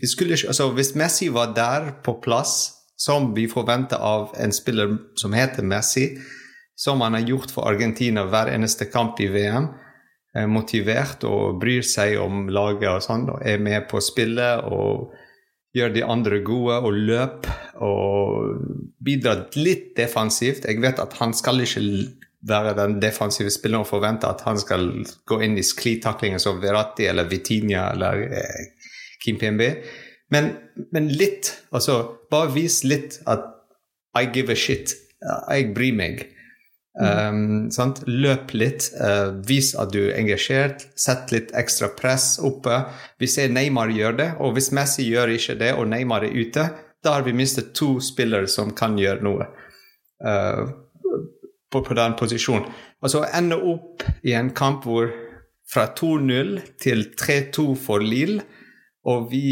vi, 0.00 0.08
skulle 0.08 0.38
ikke 0.38 0.48
altså, 0.54 0.70
Hvis 0.72 0.94
Messi 0.96 1.28
var 1.28 1.52
der 1.56 1.90
på 2.04 2.16
plass, 2.24 2.72
som 2.98 3.34
vi 3.36 3.44
forventer 3.46 4.00
av 4.02 4.32
en 4.40 4.52
spiller 4.52 4.96
som 5.20 5.36
heter 5.36 5.62
Messi, 5.62 6.08
som 6.78 7.02
han 7.04 7.14
har 7.14 7.28
gjort 7.28 7.52
for 7.52 7.68
Argentina 7.68 8.24
hver 8.26 8.50
eneste 8.54 8.88
kamp 8.90 9.20
i 9.20 9.28
VM, 9.30 9.68
eh, 10.34 10.48
motivert 10.48 11.24
og 11.28 11.60
bryr 11.60 11.84
seg 11.86 12.16
om 12.22 12.48
laget 12.48 12.88
og 12.90 13.04
sånn, 13.04 13.28
og 13.34 13.44
er 13.46 13.60
med 13.62 13.86
på 13.90 14.00
spillet 14.02 14.64
og 14.64 15.12
gjør 15.76 15.92
de 15.94 16.04
andre 16.04 16.40
gode 16.44 16.78
og 16.80 16.96
løp 16.96 17.48
og 17.84 18.62
bidrar 19.04 19.46
litt 19.58 19.92
defensivt. 19.98 20.66
Jeg 20.68 20.80
vet 20.82 21.02
at 21.02 21.18
han 21.20 21.34
skal 21.36 21.60
ikke 21.64 21.84
være 22.48 22.74
den 22.78 22.98
defensive 23.02 23.50
spilleren 23.50 23.84
og 23.84 23.90
forvente 23.90 24.28
at 24.30 24.44
han 24.46 24.58
skal 24.60 24.88
gå 25.28 25.40
inn 25.44 25.58
i 25.58 25.66
sklitaklinger 25.66 26.40
som 26.42 26.60
Verratti 26.62 27.08
eller 27.10 27.28
Vitinha 27.30 27.90
eller 27.94 28.24
eh, 28.30 28.90
Kim 29.22 29.40
PMB. 29.40 29.62
Men, 30.30 30.52
men, 30.92 31.08
litt, 31.08 31.50
altså 31.72 32.00
bare 32.30 32.52
vis 32.54 32.82
litt 32.84 33.18
at 33.26 33.46
I 34.18 34.28
give 34.32 34.52
a 34.52 34.56
shit. 34.56 34.94
Jeg 35.20 35.72
bryr 35.74 35.96
meg. 35.96 36.26
Um, 36.98 37.68
Løp 38.10 38.52
litt, 38.58 38.88
uh, 38.98 39.30
vis 39.46 39.70
at 39.78 39.92
du 39.94 40.00
er 40.08 40.16
engasjert, 40.18 40.82
sett 40.98 41.30
litt 41.30 41.52
ekstra 41.54 41.92
press 41.94 42.40
oppe. 42.42 42.80
Vi 43.22 43.28
ser 43.30 43.52
Neymar 43.54 43.92
gjør 43.94 44.18
det, 44.18 44.28
og 44.42 44.56
hvis 44.56 44.72
Messi 44.74 45.06
gjør 45.06 45.36
ikke 45.36 45.58
det, 45.60 45.72
og 45.78 45.86
Neymar 45.92 46.26
er 46.26 46.34
ute, 46.34 46.66
da 47.04 47.14
har 47.14 47.22
vi 47.22 47.36
mistet 47.38 47.70
to 47.78 48.00
spillere 48.02 48.50
som 48.50 48.74
kan 48.74 48.98
gjøre 48.98 49.22
noe. 49.26 49.46
Uh, 50.18 50.66
på, 51.70 51.82
på 51.84 51.94
den 51.94 52.16
posisjonen. 52.18 52.68
Altså 53.04 53.22
ende 53.34 53.58
opp 53.60 54.02
i 54.26 54.34
en 54.34 54.50
kamp 54.56 54.86
hvor 54.88 55.10
fra 55.68 55.90
2-0 55.94 56.54
til 56.80 57.10
3-2 57.18 57.66
for 57.78 58.02
Lill, 58.02 58.40
og 59.08 59.28
vi 59.32 59.44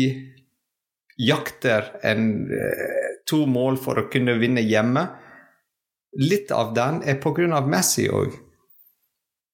jakter 1.21 1.93
en, 2.05 2.51
eh, 2.53 3.13
to 3.29 3.45
mål 3.47 3.79
for 3.81 4.01
å 4.01 4.09
kunne 4.13 4.37
vinne 4.41 4.65
hjemme. 4.65 5.07
Litt 6.17 6.53
av 6.53 6.75
den 6.75 7.03
er 7.05 7.21
pga. 7.21 7.61
Messi 7.67 8.09
òg. 8.09 8.35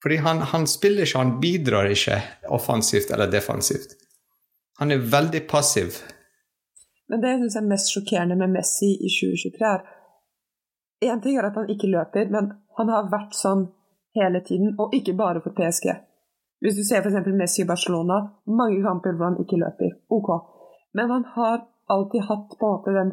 Fordi 0.02 0.16
han, 0.16 0.42
han, 0.50 0.66
spiller 0.66 1.06
ikke, 1.06 1.18
han 1.18 1.36
bidrar 1.40 1.90
ikke 1.90 2.18
offensivt 2.50 3.10
eller 3.14 3.30
defensivt. 3.30 3.94
Han 4.78 4.90
er 4.90 5.04
veldig 5.12 5.44
passiv. 5.50 6.00
Men 7.08 7.22
det 7.22 7.34
jeg 7.34 7.42
syns 7.42 7.58
er 7.60 7.68
mest 7.70 7.92
sjokkerende 7.92 8.38
med 8.40 8.54
Messi 8.56 8.94
i 8.96 9.10
2023, 9.10 9.74
er 9.74 9.82
Én 11.02 11.18
ting 11.22 11.34
er 11.34 11.48
at 11.48 11.56
han 11.58 11.70
ikke 11.70 11.90
løper, 11.90 12.28
men 12.30 12.52
han 12.78 12.90
har 12.94 13.08
vært 13.10 13.34
sånn 13.34 13.64
hele 14.14 14.38
tiden, 14.46 14.76
og 14.78 14.94
ikke 14.94 15.16
bare 15.18 15.42
for 15.42 15.54
PSG. 15.56 15.88
Hvis 16.62 16.76
du 16.78 16.84
ser 16.86 17.02
f.eks. 17.02 17.26
Messi 17.34 17.64
i 17.64 17.66
Barcelona, 17.66 18.20
mange 18.46 18.78
kamper 18.84 19.16
hvor 19.16 19.32
han 19.32 19.40
ikke 19.42 19.58
løper. 19.58 19.96
Ok. 20.14 20.30
Men 20.94 21.10
han 21.10 21.24
har 21.34 21.64
alltid 21.90 22.28
hatt 22.28 22.54
på 22.58 22.68
en 22.68 22.76
måte 22.76 22.94
den 22.94 23.10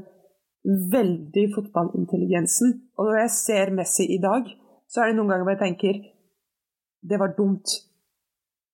veldig 0.66 1.46
fotballintelligensen. 1.56 2.74
Og 2.98 3.10
når 3.10 3.22
jeg 3.24 3.36
ser 3.36 3.72
Messi 3.76 4.08
i 4.16 4.20
dag, 4.22 4.48
så 4.90 5.02
er 5.02 5.12
det 5.12 5.20
noen 5.20 5.32
ganger 5.32 5.48
hvor 5.48 5.56
jeg 5.56 5.64
tenker 5.64 6.02
det 7.10 7.20
var 7.20 7.36
dumt. 7.38 7.78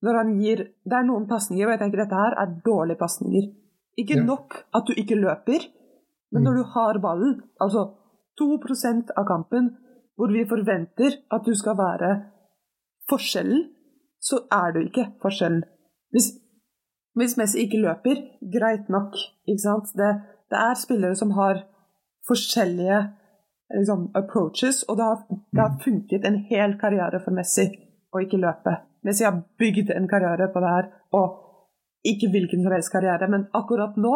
Når 0.01 0.18
han 0.18 0.32
gir 0.42 0.63
Det 0.86 0.98
er 0.98 1.06
noen 1.06 1.27
pasninger 1.30 1.65
hvor 1.65 1.75
jeg 1.75 1.84
tenker 1.84 2.04
dette 2.04 2.22
her 2.22 2.38
er 2.42 2.56
dårlige 2.65 3.00
pasninger. 3.00 3.51
Ikke 3.98 4.18
ja. 4.18 4.24
nok 4.25 4.58
at 4.75 4.88
du 4.88 4.94
ikke 4.98 5.15
løper, 5.15 5.68
men 6.32 6.44
når 6.44 6.51
mm. 6.51 6.58
du 6.58 6.72
har 6.74 7.00
ballen, 7.00 7.36
altså 7.62 7.86
2% 8.42 9.13
av 9.15 9.27
kampen 9.30 9.70
hvor 10.15 10.32
vi 10.32 10.44
forventer 10.48 11.22
at 11.32 11.46
du 11.46 11.54
skal 11.56 11.77
være 11.77 12.10
forskjellen, 13.10 13.70
så 14.20 14.42
er 14.51 14.74
du 14.74 14.82
ikke 14.82 15.06
forskjellen. 15.22 15.63
Hvis, 16.12 16.32
hvis 17.15 17.38
Messi 17.38 17.63
ikke 17.63 17.82
løper, 17.84 18.22
greit 18.51 18.89
nok. 18.89 19.15
Ikke 19.48 19.63
sant? 19.63 19.92
Det, 19.96 20.12
det 20.51 20.60
er 20.60 20.80
spillere 20.80 21.15
som 21.15 21.32
har 21.38 21.65
forskjellige 22.27 23.00
liksom, 23.79 24.10
approaches, 24.15 24.84
og 24.89 24.98
det 24.98 25.08
har, 25.10 25.24
det 25.29 25.62
har, 25.62 25.79
funket 25.84 26.25
en 26.25 26.39
hel 26.50 26.77
karriere 26.82 27.22
for 27.24 27.36
Messi 27.36 27.67
å 28.13 28.22
ikke 28.24 28.41
løpe. 28.41 28.77
Messi 29.05 29.25
har 29.27 29.41
bygd 29.60 29.91
en 29.96 30.08
karriere 30.10 30.50
på 30.53 30.63
det 30.63 30.72
her, 30.75 30.88
og 31.17 31.41
ikke 32.05 32.29
hvilken 32.34 32.63
som 32.63 32.74
helst 32.74 32.94
karriere, 32.94 33.29
men 33.29 33.48
akkurat 33.58 33.98
nå 33.98 34.15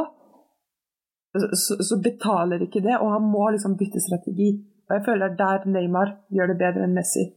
så, 1.37 1.75
så, 1.85 1.97
betaler 2.01 2.63
ikke 2.65 2.81
det, 2.81 2.95
og 2.97 3.11
han 3.13 3.25
må 3.29 3.49
liksom 3.53 3.75
bytte 3.77 4.01
strategi. 4.01 4.49
Og 4.89 4.95
jeg 4.97 5.05
føler 5.05 5.35
der 5.37 5.67
Neymar 5.69 6.15
gjør 6.33 6.51
det 6.51 6.57
bedre 6.57 6.87
enn 6.87 6.95
Messi. 6.97 7.27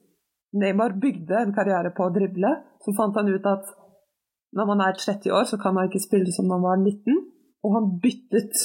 Neymar 0.56 0.96
bygde 1.00 1.42
en 1.42 1.52
karriere 1.56 1.92
på 1.96 2.06
å 2.06 2.12
drible. 2.14 2.52
Så 2.84 2.94
fant 2.96 3.16
han 3.20 3.28
ut 3.28 3.48
at 3.48 3.68
når 4.56 4.68
man 4.68 4.84
er 4.84 4.96
30 4.96 5.32
år, 5.32 5.44
så 5.48 5.58
kan 5.60 5.76
man 5.76 5.88
ikke 5.88 6.00
spille 6.00 6.32
som 6.32 6.48
når 6.48 6.62
man 6.62 6.70
var 6.70 6.80
19. 6.80 7.20
Og 7.64 7.76
han 7.76 7.90
byttet 8.02 8.64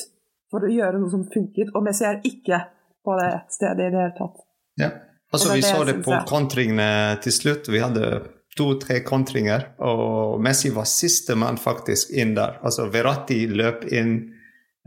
for 0.52 0.64
å 0.64 0.72
gjøre 0.72 1.02
noe 1.02 1.12
som 1.12 1.26
funket, 1.28 1.74
og 1.76 1.86
Messi 1.86 2.08
er 2.08 2.22
ikke 2.28 2.62
på 3.06 3.18
det 3.20 3.32
stedet 3.54 3.88
i 3.88 3.92
det 3.92 4.02
hele 4.02 4.16
tatt. 4.18 4.42
Ja. 4.80 4.90
Altså, 5.32 5.52
vi 5.54 5.62
så 5.66 5.84
det 5.84 5.98
på 6.06 6.16
kontringene 6.28 7.18
til 7.24 7.34
slutt. 7.36 7.68
Vi 7.68 7.82
hadde 7.84 8.22
to-tre 8.58 9.02
kontringer, 9.06 9.74
og 9.84 10.40
Messi 10.44 10.72
var 10.74 10.88
sistemann 10.90 11.60
faktisk 11.60 12.14
inn 12.16 12.34
der. 12.38 12.62
Altså, 12.64 12.88
Verratti 12.94 13.42
løp 13.52 13.84
inn 13.92 14.16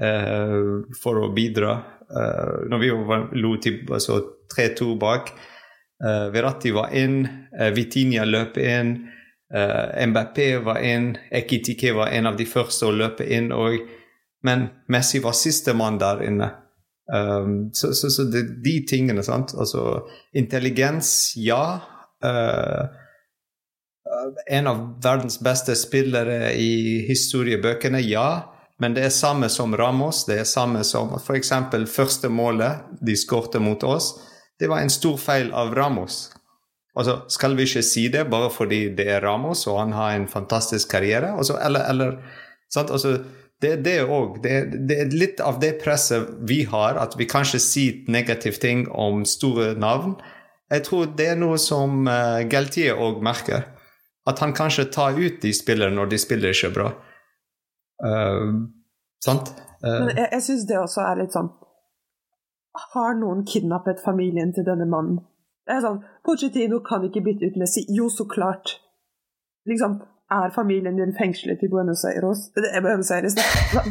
uh, 0.01 0.81
for 0.97 1.21
å 1.21 1.31
bidra. 1.37 1.77
Uh, 2.11 2.67
når 2.73 2.83
vi 2.83 2.91
lo 3.39 3.55
til 3.63 3.85
altså 3.93 4.21
3-2 4.51 4.95
bak. 5.01 5.33
Uh, 6.01 6.29
Verratti 6.33 6.73
var 6.75 6.95
inn, 6.97 7.23
uh, 7.61 7.69
Vitinha 7.77 8.25
løp 8.25 8.57
inn, 8.59 8.95
uh, 9.55 10.07
Mbappé 10.09 10.55
var 10.65 10.81
inn, 10.81 11.13
Ekitike 11.31 11.93
var 11.95 12.15
en 12.17 12.33
av 12.33 12.41
de 12.41 12.49
første 12.49 12.89
å 12.89 12.97
løpe 12.97 13.29
inn. 13.29 13.53
Og, 13.53 13.77
men 14.43 14.69
Messi 14.89 15.21
var 15.21 15.33
sistemann 15.37 15.99
der 16.01 16.23
inne. 16.25 16.51
Um, 17.13 17.71
så, 17.75 17.93
so, 17.95 18.11
so, 18.11 18.25
so 18.25 18.43
de 18.65 18.77
tingene, 18.89 19.23
sant. 19.23 19.55
Altså 19.59 20.07
intelligens, 20.33 21.33
ja. 21.37 21.81
en 24.47 24.67
av 24.67 24.81
verdens 25.03 25.41
beste 25.41 25.75
spillere 25.77 26.53
i 26.55 27.07
historiebøkene, 27.09 28.01
ja. 28.05 28.57
Men 28.81 28.95
det 28.97 29.05
er 29.05 29.13
samme 29.13 29.49
som 29.53 29.77
Ramos. 29.77 30.25
Det 30.29 30.39
er 30.41 30.49
samme 30.49 30.85
som 30.85 31.13
f.eks. 31.19 31.53
første 31.93 32.29
målet 32.33 32.87
de 33.05 33.17
skårte 33.17 33.61
mot 33.61 33.83
oss. 33.85 34.15
Det 34.61 34.69
var 34.69 34.81
en 34.81 34.93
stor 34.93 35.19
feil 35.21 35.53
av 35.53 35.75
Ramos. 35.77 36.31
Altså, 36.99 37.21
skal 37.31 37.55
vi 37.57 37.69
ikke 37.69 37.85
si 37.87 38.09
det 38.13 38.27
bare 38.33 38.51
fordi 38.53 38.81
det 38.99 39.07
er 39.15 39.23
Ramos 39.23 39.67
og 39.71 39.79
han 39.79 39.93
har 39.95 40.15
en 40.17 40.27
fantastisk 40.29 40.91
karriere? 40.91 41.35
Altså, 41.37 41.59
eller, 41.63 41.85
eller 41.93 42.17
altså, 42.77 43.19
det, 43.61 43.77
det, 43.85 43.97
også, 44.05 44.41
det, 44.43 44.53
det, 44.89 44.97
er 45.01 45.13
litt 45.13 45.41
av 45.45 45.59
det 45.61 45.75
presset 45.83 46.31
vi 46.49 46.63
har, 46.65 46.97
at 46.97 47.17
vi 47.21 47.29
kanskje 47.29 47.61
sier 47.61 48.09
negative 48.09 48.57
ting 48.61 48.87
om 48.89 49.25
store 49.29 49.75
navn. 49.77 50.17
Jeg 50.71 50.87
tror 50.87 51.11
det 51.19 51.27
er 51.33 51.39
noe 51.39 51.59
som 51.61 52.07
uh, 52.09 52.41
Galtier 52.49 52.97
òg 52.97 53.21
merker. 53.25 53.67
At 54.29 54.41
han 54.45 54.53
kanskje 54.57 54.91
tar 54.95 55.17
ut 55.19 55.41
de 55.43 55.53
spillerne 55.57 55.97
når 55.97 56.13
de 56.13 56.21
spiller 56.21 56.55
ikke 56.55 56.73
bra. 56.77 56.91
Uh, 58.01 58.71
sant? 59.25 59.53
Uh, 59.85 60.07
Men 60.07 60.15
jeg, 60.15 60.29
jeg 60.37 60.47
syns 60.47 60.69
det 60.69 60.79
også 60.81 61.03
er 61.05 61.19
litt 61.21 61.35
sånn 61.35 61.49
Har 62.93 63.15
noen 63.17 63.43
kidnappet 63.49 64.01
familien 64.05 64.55
til 64.57 64.65
denne 64.65 64.87
mannen? 64.89 65.19
Det 65.69 65.77
er 65.77 65.85
sånn 65.85 66.01
Pochettino 66.25 66.81
kan 66.87 67.05
ikke 67.09 67.25
bytte 67.27 67.51
ut 67.51 67.59
Messi. 67.61 67.85
Jo, 67.93 68.09
så 68.13 68.25
klart. 68.29 68.79
Liksom, 69.69 69.99
Er 70.31 70.53
familien 70.55 70.97
din 70.97 71.13
fengslet 71.19 71.63
i 71.67 71.69
Buenos 71.69 72.05
Aires? 72.07 72.53
Buenos 72.55 73.11
Aires. 73.11 73.35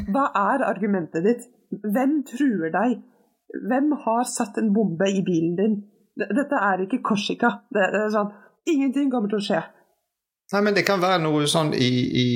Hva, 0.08 0.30
er 0.32 0.64
argumentet 0.64 1.26
ditt? 1.26 1.42
Hvem 1.84 2.22
truer 2.30 2.72
deg? 2.72 3.02
Hvem 3.68 3.92
har 4.06 4.24
satt 4.30 4.62
en 4.62 4.72
bombe 4.72 5.10
i 5.12 5.20
bilen 5.26 5.58
din? 5.60 5.76
Dette 6.16 6.62
er 6.64 6.86
ikke 6.86 7.02
Korsika. 7.12 7.52
Det, 7.76 7.84
er 7.84 8.08
sånn, 8.14 8.32
ingenting 8.72 9.12
kommer 9.12 9.32
til 9.32 9.42
å 9.42 9.48
skje. 9.50 9.62
Nei, 10.54 10.64
men 10.66 10.80
Det 10.80 10.86
kan 10.88 11.04
være 11.04 11.20
noe 11.26 11.44
sånn 11.50 11.74
i, 11.76 11.92
i, 12.24 12.28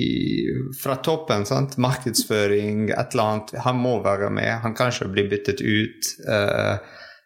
fra 0.77 0.99
toppen. 0.99 1.47
sant? 1.47 1.79
Markedsføring, 1.81 2.89
et 2.91 3.15
eller 3.15 3.23
annet. 3.23 3.57
Han 3.63 3.79
må 3.79 3.97
være 4.03 4.29
med. 4.35 4.51
Han 4.67 4.75
kanskje 4.75 5.07
blir 5.15 5.31
byttet 5.31 5.63
ut. 5.63 6.11
Uh, 6.27 6.75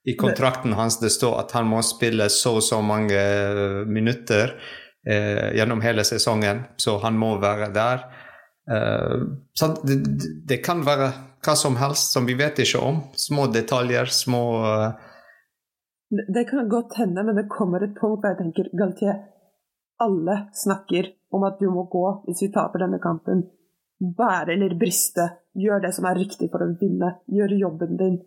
I 0.06 0.14
kontrakten 0.16 0.78
hans 0.78 1.02
det 1.02 1.10
står 1.12 1.42
at 1.42 1.58
han 1.58 1.68
må 1.68 1.82
spille 1.84 2.30
så 2.32 2.60
og 2.62 2.64
så 2.64 2.86
mange 2.86 3.18
minutter 3.90 4.54
uh, 5.08 5.50
gjennom 5.58 5.82
hele 5.82 6.04
sesongen, 6.08 6.66
så 6.78 6.98
han 7.04 7.18
må 7.18 7.36
være 7.42 7.72
der. 7.76 8.06
Uh, 8.68 9.24
det, 9.88 9.98
det, 10.48 10.60
kan 10.66 10.84
være 10.86 11.12
hva 11.46 11.56
som 11.56 11.78
helst 11.80 12.14
som 12.16 12.28
vi 12.28 12.36
vet 12.40 12.60
ikke 12.64 12.84
om. 12.84 13.02
Små 13.16 13.48
detaljer, 13.54 14.12
små 14.12 14.44
Det 16.10 16.46
kan 16.50 16.70
godt 16.70 17.00
hende, 17.00 17.24
men 17.24 17.36
det 17.36 17.50
kommer 17.52 17.84
et 17.84 17.96
punkt 17.96 18.24
hvor 18.24 18.32
jeg 18.32 18.42
tenker 18.42 18.72
Galtier 18.76 19.26
alle 19.98 20.48
snakker 20.54 21.10
om 21.34 21.44
at 21.48 21.60
du 21.60 21.70
må 21.74 21.88
gå 21.92 22.06
hvis 22.28 22.44
vi 22.46 22.54
taper 22.54 22.84
denne 22.86 23.00
kampen. 23.04 23.44
Bære 23.98 24.54
eller 24.54 24.78
briste. 24.78 25.26
Gjør 25.58 25.82
det 25.82 25.94
som 25.96 26.06
er 26.06 26.20
riktig 26.20 26.52
for 26.54 26.64
å 26.64 26.74
vinne. 26.80 27.16
Gjør 27.34 27.56
jobben 27.58 27.98
din. 27.98 28.18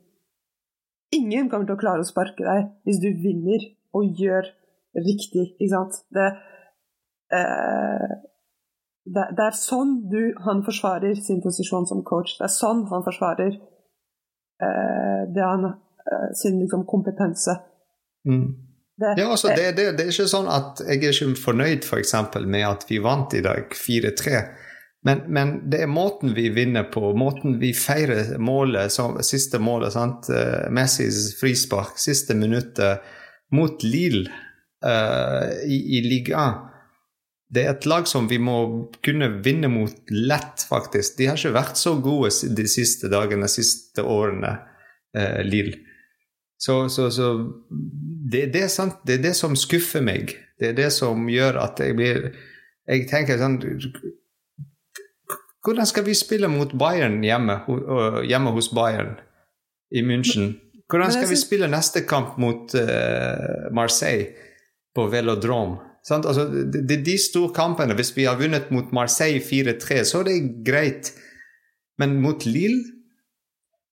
Ingen 1.14 1.50
kommer 1.50 1.68
til 1.68 1.76
å 1.76 1.82
klare 1.82 2.02
å 2.04 2.08
sparke 2.08 2.46
deg 2.46 2.70
hvis 2.86 3.00
du 3.02 3.10
vinner 3.22 3.62
og 3.96 4.18
gjør 4.18 4.46
riktig, 4.98 5.52
ikke 5.58 5.70
sant? 5.70 6.00
Det, 6.14 6.26
eh, 6.26 6.38
det, 7.30 9.26
det 9.36 9.44
er 9.46 9.56
sånn 9.56 9.94
du, 10.10 10.20
han 10.44 10.62
forsvarer 10.66 11.18
sin 11.18 11.40
posisjon 11.42 11.88
som 11.88 12.02
coach. 12.06 12.36
Det 12.38 12.46
er 12.46 12.54
sånn 12.54 12.84
han 12.90 13.04
forsvarer 13.06 13.54
eh, 13.56 15.22
det 15.34 15.44
han, 15.44 15.70
eh, 15.70 16.26
sin 16.38 16.60
liksom, 16.60 16.84
kompetanse. 16.90 17.56
Mm. 18.28 18.48
Det, 19.00 19.14
ja, 19.16 19.30
altså, 19.32 19.48
det, 19.56 19.70
det, 19.78 19.86
det, 19.96 20.04
er 20.04 20.12
ikke 20.12 20.28
sånn 20.28 20.50
at 20.52 20.82
jeg 20.84 21.00
er 21.00 21.14
ikke 21.14 21.40
fornøyd 21.40 21.86
for 21.88 22.02
eksempel, 22.02 22.44
med 22.44 22.66
at 22.68 22.84
vi 22.90 23.00
vant 23.00 23.32
i 23.34 23.40
dag 23.44 23.72
4-3. 23.72 24.42
Men, 25.08 25.22
men, 25.32 25.54
det 25.72 25.86
er 25.86 25.88
måten 25.88 26.34
vi 26.36 26.50
vinner 26.52 26.84
på, 26.92 27.14
måten 27.16 27.56
vi 27.62 27.70
feirer 27.72 28.34
målet, 28.36 28.92
så, 28.92 29.08
siste 29.24 29.56
målet. 29.56 29.94
sant? 29.96 30.28
Uh, 30.28 30.68
Messis 30.76 31.30
frispark, 31.40 31.96
siste 31.96 32.36
minuttet 32.36 33.00
mot 33.56 33.80
Lille 33.80 34.28
uh, 34.84 35.48
i, 35.64 35.80
i 35.96 36.02
ligaen. 36.04 36.68
Det 37.50 37.64
er 37.64 37.72
et 37.74 37.86
lag 37.90 38.06
som 38.06 38.28
vi 38.30 38.38
må 38.38 38.56
kunne 39.02 39.28
vinne 39.42 39.68
mot 39.72 40.12
lett, 40.14 40.62
faktisk. 40.68 41.16
De 41.18 41.26
har 41.26 41.38
ikke 41.38 41.56
vært 41.56 41.80
så 41.80 41.96
gode 42.02 42.30
de 42.54 42.66
siste 42.70 43.10
dagene, 43.10 43.48
de 43.48 43.50
siste 43.50 44.04
årene, 44.06 44.52
eh, 45.18 45.40
Lille. 45.46 45.80
Så, 46.60 46.88
så, 46.88 47.08
så 47.10 47.32
det, 48.30 48.52
det, 48.52 48.62
er 48.68 48.92
det, 49.06 49.14
er 49.14 49.22
det 49.24 49.34
som 49.34 49.56
skuffer 49.56 50.04
meg. 50.04 50.36
Det 50.60 50.70
er 50.70 50.76
det 50.76 50.90
som 50.92 51.28
gjør 51.32 51.58
at 51.62 51.80
jeg 51.80 51.96
blir 51.96 52.26
Jeg 52.90 53.06
tenker 53.08 53.38
sånn 53.40 53.56
Hvordan 55.64 55.88
skal 55.88 56.04
vi 56.04 56.14
spille 56.16 56.48
mot 56.52 56.72
Bayern 56.76 57.20
hjemme, 57.24 57.58
hjemme 58.28 58.52
hos 58.56 58.70
Bayern 58.76 59.14
i 59.92 60.02
München? 60.04 60.54
Hvordan 60.90 61.12
skal 61.12 61.28
vi 61.30 61.36
spille 61.38 61.68
neste 61.70 62.02
kamp 62.08 62.38
mot 62.40 62.72
uh, 62.74 63.68
Marseille 63.72 64.32
på 64.96 65.04
Velodrome? 65.12 65.89
Altså, 66.08 66.46
det, 66.48 66.94
er 66.98 67.04
de 67.04 67.16
store 67.20 67.52
kampene. 67.54 67.94
Hvis 67.94 68.14
vi 68.16 68.24
har 68.24 68.38
vunnet 68.40 68.70
mot 68.72 68.92
Marseille 68.92 69.42
4-3, 69.44 70.04
så 70.08 70.22
er 70.22 70.30
det 70.30 70.64
greit. 70.64 71.12
Men 72.00 72.20
mot 72.22 72.46
Lille 72.46 73.00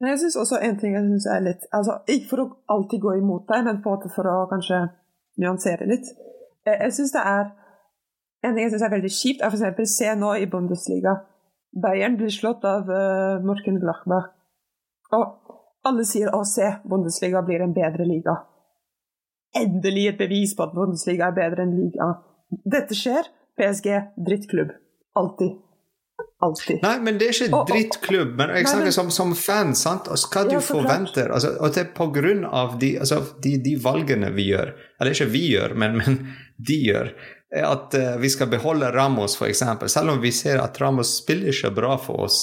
men 0.00 0.12
jeg 0.12 0.18
syns 0.22 0.36
også 0.38 0.60
en 0.62 0.76
ting 0.78 0.94
jeg 0.94 1.06
synes 1.06 1.26
er 1.26 1.40
litt 1.42 1.64
altså, 1.74 1.98
Ikke 2.06 2.30
for 2.30 2.42
å 2.42 2.48
alltid 2.74 3.00
gå 3.02 3.16
imot 3.18 3.48
deg, 3.50 3.64
men 3.66 3.80
på 3.82 3.90
en 3.90 3.96
måte 3.96 4.10
for 4.14 4.30
å 4.30 4.46
kanskje 4.50 4.84
nyansere 5.42 5.88
litt. 5.90 6.06
Jeg 6.66 6.92
synes 6.94 7.14
det 7.16 7.24
er 7.26 7.48
En 8.46 8.54
ting 8.54 8.62
jeg 8.62 8.70
syns 8.70 8.84
er 8.86 8.92
veldig 8.92 9.10
kjipt, 9.10 9.40
er 9.42 9.50
f.eks. 9.50 9.96
se 9.96 10.12
nå 10.14 10.28
i 10.38 10.46
Bundesliga. 10.46 11.16
Bayern 11.74 12.14
blir 12.20 12.30
slått 12.30 12.62
av 12.70 12.86
uh, 12.86 13.42
Morken 13.42 13.80
Glachbach. 13.82 14.28
Og 15.18 15.56
alle 15.88 16.04
sier 16.06 16.30
'Å, 16.30 16.44
se, 16.46 16.68
Bundesliga 16.86 17.42
blir 17.42 17.64
en 17.64 17.74
bedre 17.74 18.06
liga'. 18.06 18.36
Endelig 19.56 20.08
et 20.10 20.18
bevis 20.18 20.52
på 20.56 20.66
at 20.66 20.74
Bundesliga 20.76 21.30
er 21.30 21.36
bedre 21.36 21.64
enn 21.64 21.76
liga. 21.78 22.12
Dette 22.68 22.96
skjer. 22.96 23.30
PSG, 23.58 23.88
drittklubb. 24.26 24.74
Alltid. 25.18 25.56
Alltid. 26.40 26.78
Nei, 26.82 26.98
men 27.02 27.16
det 27.18 27.28
er 27.30 27.34
ikke 27.34 27.62
drittklubb. 27.66 28.36
Men 28.38 28.52
jeg 28.54 28.68
snakker 28.70 28.94
som, 28.94 29.08
som 29.14 29.32
fan. 29.38 29.74
sant? 29.78 30.06
Altså, 30.10 30.30
hva 30.30 30.44
ja, 30.46 30.52
du 30.52 30.64
forventer. 30.64 31.32
Altså, 31.34 31.56
og 31.58 31.74
det 31.74 31.82
er 31.82 31.88
på 31.96 32.06
grunn 32.14 32.44
av 32.46 32.76
de, 32.78 32.92
altså, 33.02 33.20
de, 33.42 33.56
de, 33.64 33.74
valgene 33.82 34.30
vi 34.36 34.50
gjør, 34.52 34.70
eller 35.00 35.16
ikke 35.16 35.30
vi 35.32 35.44
gjør, 35.54 35.74
men, 35.82 35.98
men 35.98 36.20
de 36.70 36.78
gjør, 36.84 37.10
at 37.58 37.96
uh, 37.98 38.12
vi 38.22 38.30
skal 38.30 38.50
beholde 38.52 38.92
Ramos, 38.94 39.34
f.eks. 39.38 39.64
Selv 39.90 40.14
om 40.14 40.22
vi 40.22 40.30
ser 40.34 40.62
at 40.62 40.78
Ramos 40.82 41.16
spiller 41.22 41.50
ikke 41.50 41.74
bra 41.80 41.96
for 42.02 42.28
oss. 42.28 42.42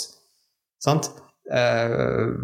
sant? 0.83 1.11
Uh, 1.45 2.35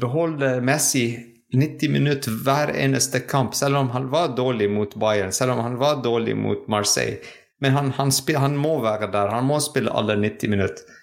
beholde 0.00 0.54
Messi 0.64 1.10
90 1.52 1.90
minutter 1.92 2.32
hver 2.44 2.72
eneste 2.76 3.20
kamp, 3.20 3.54
selv 3.54 3.76
om 3.76 3.90
han 3.90 4.08
var 4.10 4.36
dårlig 4.36 4.70
mot 4.70 4.94
Bayern, 4.94 5.32
selv 5.32 5.52
om 5.52 5.58
han 5.58 5.76
var 5.78 6.02
dårlig 6.02 6.36
mot 6.36 6.68
Marseille. 6.68 7.18
Men 7.60 7.72
han, 7.72 7.90
han, 7.90 8.12
spil, 8.12 8.36
han, 8.36 8.56
må 8.56 8.80
være 8.82 9.06
der. 9.12 9.28
Han 9.28 9.46
må 9.46 9.60
spille 9.60 9.92
alle 9.92 10.16
90 10.16 10.50
minutter. 10.50 10.98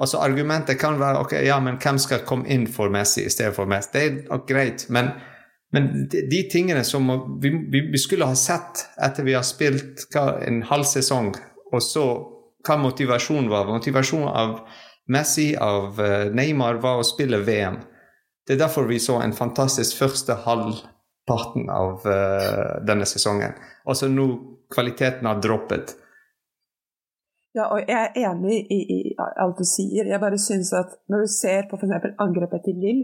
Altså 0.00 0.20
Argumentet 0.20 0.78
kan 0.80 0.98
være 1.00 1.20
ok, 1.24 1.32
ja, 1.46 1.56
men 1.60 1.78
hvem 1.80 1.98
skal 2.00 2.24
komme 2.28 2.48
inn 2.52 2.66
for 2.68 2.92
Messi 2.92 3.24
i 3.24 3.32
stedet 3.32 3.56
for 3.56 3.68
Messi? 3.68 3.92
Det 3.92 4.04
er 4.28 4.42
greit, 4.48 4.86
men, 4.92 5.08
men 5.72 5.88
de, 6.12 6.22
de, 6.30 6.42
tingene 6.52 6.84
som 6.84 7.08
vi, 7.42 7.52
vi, 7.72 8.00
skulle 8.00 8.28
ha 8.28 8.36
sett 8.36 8.86
etter 9.02 9.24
vi 9.24 9.36
har 9.36 9.44
spilt 9.44 10.04
en 10.16 10.62
halv 10.68 10.84
sesong, 10.88 11.32
og 11.72 11.84
så 11.84 12.06
hva 12.66 12.76
motivasjonen 12.82 13.48
var 13.48 13.68
Motivasjonen 13.70 14.28
av 14.28 14.56
Messi, 15.12 15.52
av 15.56 16.00
uh, 16.00 16.32
Neymar, 16.34 16.80
var 16.82 17.00
å 17.00 17.06
spille 17.06 17.38
VM. 17.46 17.78
Det 18.46 18.54
er 18.54 18.62
derfor 18.62 18.86
vi 18.86 18.98
så 19.02 19.18
en 19.20 19.34
fantastisk 19.34 19.98
første 19.98 20.36
halvparten 20.46 21.70
av 21.72 22.04
uh, 22.06 22.76
denne 22.86 23.06
sesongen. 23.08 23.56
Altså 23.84 24.08
nå 24.08 24.26
kvaliteten 24.72 25.26
har 25.26 25.40
droppet. 25.42 25.96
Ja, 27.56 27.70
og 27.72 27.88
jeg 27.88 27.96
er 27.96 28.30
enig 28.30 28.58
i, 28.70 28.78
i 28.98 28.98
alt 29.18 29.58
du 29.58 29.64
sier. 29.64 30.06
Jeg 30.06 30.20
bare 30.20 30.38
syns 30.38 30.74
at 30.76 30.98
når 31.08 31.24
du 31.24 31.32
ser 31.32 31.66
på 31.70 31.78
f.eks. 31.80 32.12
angrepet 32.20 32.66
til 32.66 32.78
Lill, 32.82 33.00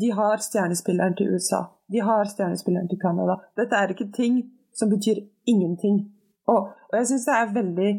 de 0.00 0.12
har 0.14 0.38
stjernespilleren 0.44 1.16
til 1.18 1.34
USA. 1.34 1.64
De 1.90 2.00
har 2.06 2.28
stjernespilleren 2.30 2.88
til 2.88 3.00
Canada. 3.02 3.40
Dette 3.58 3.76
er 3.76 3.90
ikke 3.90 4.12
ting 4.14 4.38
som 4.78 4.92
betyr 4.92 5.18
ingenting. 5.50 6.04
Og, 6.46 6.70
og 6.90 6.94
jeg 6.96 7.10
syns 7.10 7.26
det 7.26 7.36
er 7.36 7.54
veldig 7.56 7.90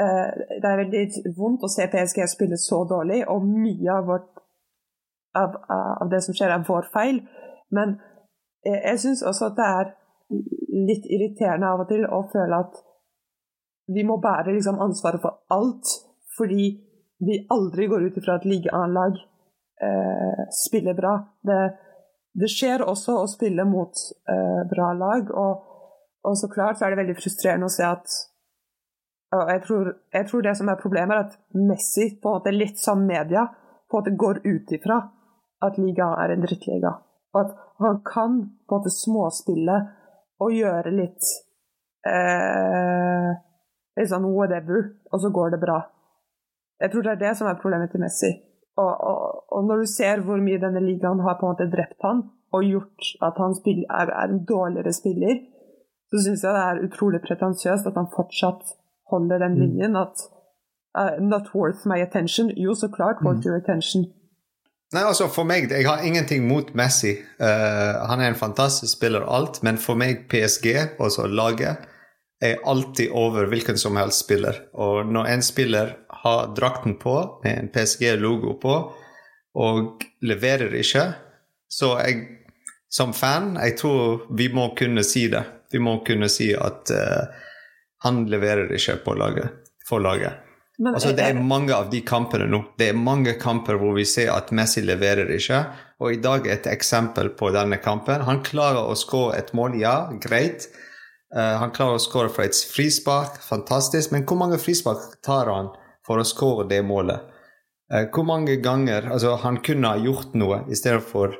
uh, 0.00 0.28
det 0.62 0.70
er 0.70 0.82
veldig 0.82 1.04
vondt 1.36 1.66
å 1.68 1.72
se 1.72 1.86
PSG 1.92 2.24
spille 2.32 2.58
så 2.60 2.82
dårlig, 2.88 3.20
og 3.28 3.44
mye 3.44 3.92
av, 3.92 4.08
vårt, 4.08 4.32
av, 5.36 5.56
av 5.68 6.08
det 6.10 6.22
som 6.24 6.36
skjer, 6.36 6.52
er 6.54 6.66
vår 6.68 6.88
feil. 6.92 7.22
Men 7.74 7.96
jeg, 8.64 8.80
jeg 8.82 9.00
syns 9.04 9.24
også 9.26 9.50
at 9.50 9.58
det 9.58 9.70
er 9.80 9.94
litt 10.88 11.08
irriterende 11.08 11.70
av 11.72 11.82
og 11.84 11.90
til 11.90 12.04
å 12.04 12.22
føle 12.32 12.60
at 12.64 12.84
vi 13.88 14.04
må 14.04 14.18
bære 14.20 14.52
liksom 14.52 14.80
ansvaret 14.84 15.22
for 15.22 15.40
alt, 15.54 15.88
fordi 16.36 16.68
vi 17.24 17.40
aldri 17.50 17.88
går 17.88 18.04
ut 18.08 18.18
ifra 18.20 18.36
at 18.38 18.46
ligaanlag 18.46 19.16
eh, 19.16 20.42
spiller 20.54 20.94
bra. 20.94 21.14
Det, 21.40 21.60
det, 22.36 22.50
skjer 22.52 22.84
også 22.84 23.16
å 23.22 23.30
spille 23.30 23.64
mot 23.66 24.02
eh, 24.28 24.60
bra 24.70 24.92
lag, 24.94 25.32
og, 25.32 25.64
og, 26.22 26.36
så 26.38 26.50
klart 26.52 26.78
så 26.78 26.86
er 26.86 26.94
det 26.94 27.02
veldig 27.02 27.16
frustrerende 27.18 27.70
å 27.70 27.72
se 27.72 27.86
at 27.88 28.18
jeg 29.28 29.60
tror, 29.66 29.90
jeg 30.14 30.24
tror 30.28 30.44
det 30.44 30.54
som 30.56 30.68
er 30.72 30.80
problemet, 30.80 31.16
er 31.16 31.26
at 31.26 31.56
Messi, 31.68 32.14
på 32.16 32.30
en 32.30 32.38
måte 32.38 32.52
litt 32.54 32.78
som 32.80 33.02
media, 33.04 33.42
på 33.88 33.98
en 33.98 34.00
måte 34.00 34.20
går 34.20 34.40
ut 34.46 34.72
ifra 34.72 35.02
at 35.64 35.78
liga 35.78 36.12
er 36.22 36.34
en 36.34 36.44
drittliga. 36.44 36.94
Og 37.34 37.40
at 37.44 37.54
han 37.82 38.00
kan 38.06 38.40
på 38.68 38.74
en 38.74 38.80
måte 38.80 38.94
småspille 38.94 39.76
og 40.38 40.54
gjøre 40.54 40.94
litt 40.94 41.30
eh, 42.06 43.30
litt 43.98 44.10
sånn 44.10 44.26
whatever, 44.30 44.92
og 45.12 45.22
så 45.22 45.30
går 45.34 45.54
det 45.54 45.62
bra. 45.62 45.80
Jeg 46.78 46.92
tror 46.92 47.04
det 47.04 47.14
er 47.16 47.22
det 47.24 47.34
som 47.38 47.48
er 47.50 47.58
problemet 47.58 47.90
til 47.92 48.02
Messi. 48.02 48.30
Og, 48.78 48.90
og, 49.10 49.38
og 49.50 49.64
når 49.66 49.82
du 49.82 49.90
ser 49.90 50.22
hvor 50.26 50.38
mye 50.42 50.60
denne 50.62 50.82
ligaen 50.84 51.22
har 51.26 51.38
på 51.38 51.46
en 51.46 51.56
måte 51.56 51.70
drept 51.72 52.04
han, 52.06 52.28
og 52.54 52.64
gjort 52.64 53.08
at 53.26 53.40
han 53.42 53.56
er, 53.66 54.08
er, 54.08 54.28
en 54.30 54.44
dårligere 54.48 54.92
spiller, 54.94 55.40
så 56.08 56.22
syns 56.24 56.44
jeg 56.44 56.54
det 56.54 56.62
er 56.64 56.84
utrolig 56.86 57.20
pretensiøst 57.26 57.88
at 57.90 57.98
han 57.98 58.08
fortsatt 58.14 58.76
holder 59.10 59.42
den 59.44 59.58
mm. 59.58 59.60
linjen. 59.60 59.96
At 59.96 60.22
uh, 60.96 61.18
not 61.20 61.50
worth 61.54 61.84
my 61.84 62.00
attention. 62.00 62.50
Jo, 62.56 62.74
så 62.74 62.88
klart 62.88 63.20
worth 63.24 63.44
mm. 63.44 63.46
your 63.46 63.58
attention. 63.58 64.06
Nei, 64.96 65.02
altså 65.04 65.26
For 65.28 65.44
meg, 65.44 65.68
jeg 65.68 65.84
har 65.84 66.04
ingenting 66.06 66.46
mot 66.48 66.70
Messi. 66.78 67.12
Uh, 67.40 68.06
han 68.08 68.22
er 68.22 68.32
en 68.32 68.40
fantastisk 68.40 68.94
spiller, 68.94 69.26
alt. 69.28 69.60
Men 69.66 69.76
for 69.80 70.00
meg, 70.00 70.24
PSG, 70.32 70.70
altså 70.96 71.26
laget, 71.28 71.84
er 72.40 72.62
alltid 72.70 73.12
over 73.12 73.50
hvilken 73.50 73.76
som 73.80 73.98
helst 74.00 74.24
spiller. 74.24 74.62
Og 74.78 75.10
når 75.10 75.28
en 75.34 75.44
spiller 75.44 75.92
har 76.22 76.54
drakten 76.56 76.96
på 77.02 77.18
med 77.44 77.52
en 77.52 77.70
PSG-logo 77.74 78.56
på, 78.62 78.78
og 79.58 80.04
leverer 80.24 80.72
ikke, 80.78 81.04
så 81.68 81.96
jeg 81.98 82.20
som 82.88 83.12
fan, 83.12 83.56
jeg 83.60 83.76
tror 83.76 84.22
vi 84.38 84.48
må 84.54 84.70
kunne 84.78 85.04
si 85.04 85.26
det. 85.28 85.42
Vi 85.68 85.82
må 85.84 85.98
kunne 86.06 86.30
si 86.32 86.54
at 86.56 86.94
uh, 86.94 87.44
han 88.06 88.24
leverer 88.30 88.72
ikke 88.72 89.02
på 89.04 89.18
laget, 89.20 89.52
for 89.84 90.00
laget. 90.00 90.47
Men, 90.78 90.94
altså, 90.94 91.10
det 91.16 91.24
er 91.26 91.38
mange 91.42 91.74
av 91.74 91.88
de 91.90 92.00
kampene 92.06 92.46
nå. 92.46 92.60
Det 92.78 92.92
er 92.92 92.98
mange 92.98 93.32
kamper 93.40 93.80
hvor 93.80 93.96
vi 93.96 94.04
ser 94.06 94.30
at 94.30 94.52
Messi 94.54 94.84
leverer 94.86 95.30
ikke. 95.34 95.64
Og 95.98 96.14
i 96.14 96.20
dag 96.22 96.46
et 96.46 96.68
eksempel 96.70 97.32
på 97.38 97.50
denne 97.54 97.80
kampen. 97.82 98.22
Han 98.28 98.44
klarer 98.46 98.86
å 98.86 98.94
skåre 98.98 99.40
et 99.40 99.50
mål, 99.58 99.74
ja, 99.80 99.96
greit. 100.22 100.68
Uh, 101.34 101.58
han 101.60 101.74
klarer 101.74 101.98
å 101.98 102.02
skåre 102.02 102.30
fra 102.30 102.46
et 102.46 102.60
frispark, 102.70 103.40
fantastisk. 103.42 104.14
Men 104.14 104.22
hvor 104.28 104.38
mange 104.38 104.60
frispark 104.62 105.18
tar 105.26 105.50
han 105.50 105.72
for 106.06 106.22
å 106.22 106.28
skåre 106.28 106.68
det 106.70 106.84
målet? 106.86 107.26
Uh, 107.90 108.04
hvor 108.14 108.28
mange 108.28 108.60
ganger 108.62 109.10
Altså, 109.10 109.34
han 109.42 109.58
kunne 109.64 109.90
ha 109.90 109.98
gjort 109.98 110.38
noe 110.38 110.62
i 110.70 110.78
stedet 110.78 111.02
for 111.02 111.34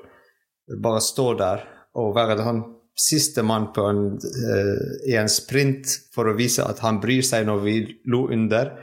bare 0.83 1.01
stå 1.05 1.31
der 1.38 1.62
og 1.98 2.14
være 2.16 2.40
sånn 2.42 2.64
siste 2.98 3.44
mann 3.46 3.70
en, 3.79 4.05
uh, 4.18 4.85
i 5.07 5.14
en 5.14 5.31
sprint 5.31 5.94
for 6.11 6.27
å 6.27 6.35
vise 6.35 6.66
at 6.66 6.83
han 6.83 6.98
bryr 6.98 7.22
seg 7.22 7.46
når 7.46 7.62
vi 7.62 7.81
lå 8.11 8.27
under. 8.35 8.74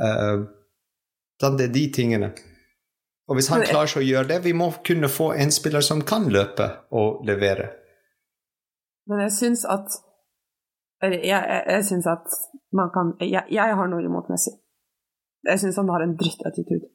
Uh, 0.00 0.46
det 1.40 1.68
er 1.68 1.72
de 1.74 1.84
tingene. 1.92 2.32
Og 3.28 3.38
hvis 3.38 3.48
han 3.52 3.64
klarer 3.64 3.90
seg 3.90 4.02
å 4.02 4.06
gjøre 4.06 4.28
det, 4.34 4.40
vi 4.44 4.52
må 4.56 4.68
kunne 4.84 5.08
få 5.08 5.32
en 5.40 5.52
spiller 5.54 5.84
som 5.84 6.02
kan 6.06 6.26
løpe 6.32 6.66
og 6.96 7.24
levere. 7.26 7.70
Men 9.08 9.24
jeg 9.26 9.36
syns 9.38 9.64
at 9.68 10.00
Eller 11.04 11.20
jeg, 11.20 11.36
jeg, 11.36 11.62
jeg 11.68 11.84
syns 11.84 12.06
at 12.08 12.36
man 12.72 12.88
kan 12.94 13.10
jeg, 13.20 13.42
jeg 13.52 13.76
har 13.76 13.88
noe 13.90 14.04
imot 14.04 14.30
Messi. 14.32 14.54
Jeg 15.44 15.60
syns 15.60 15.76
han 15.76 15.90
har 15.92 16.04
en 16.04 16.14
drittattitude. 16.16 16.88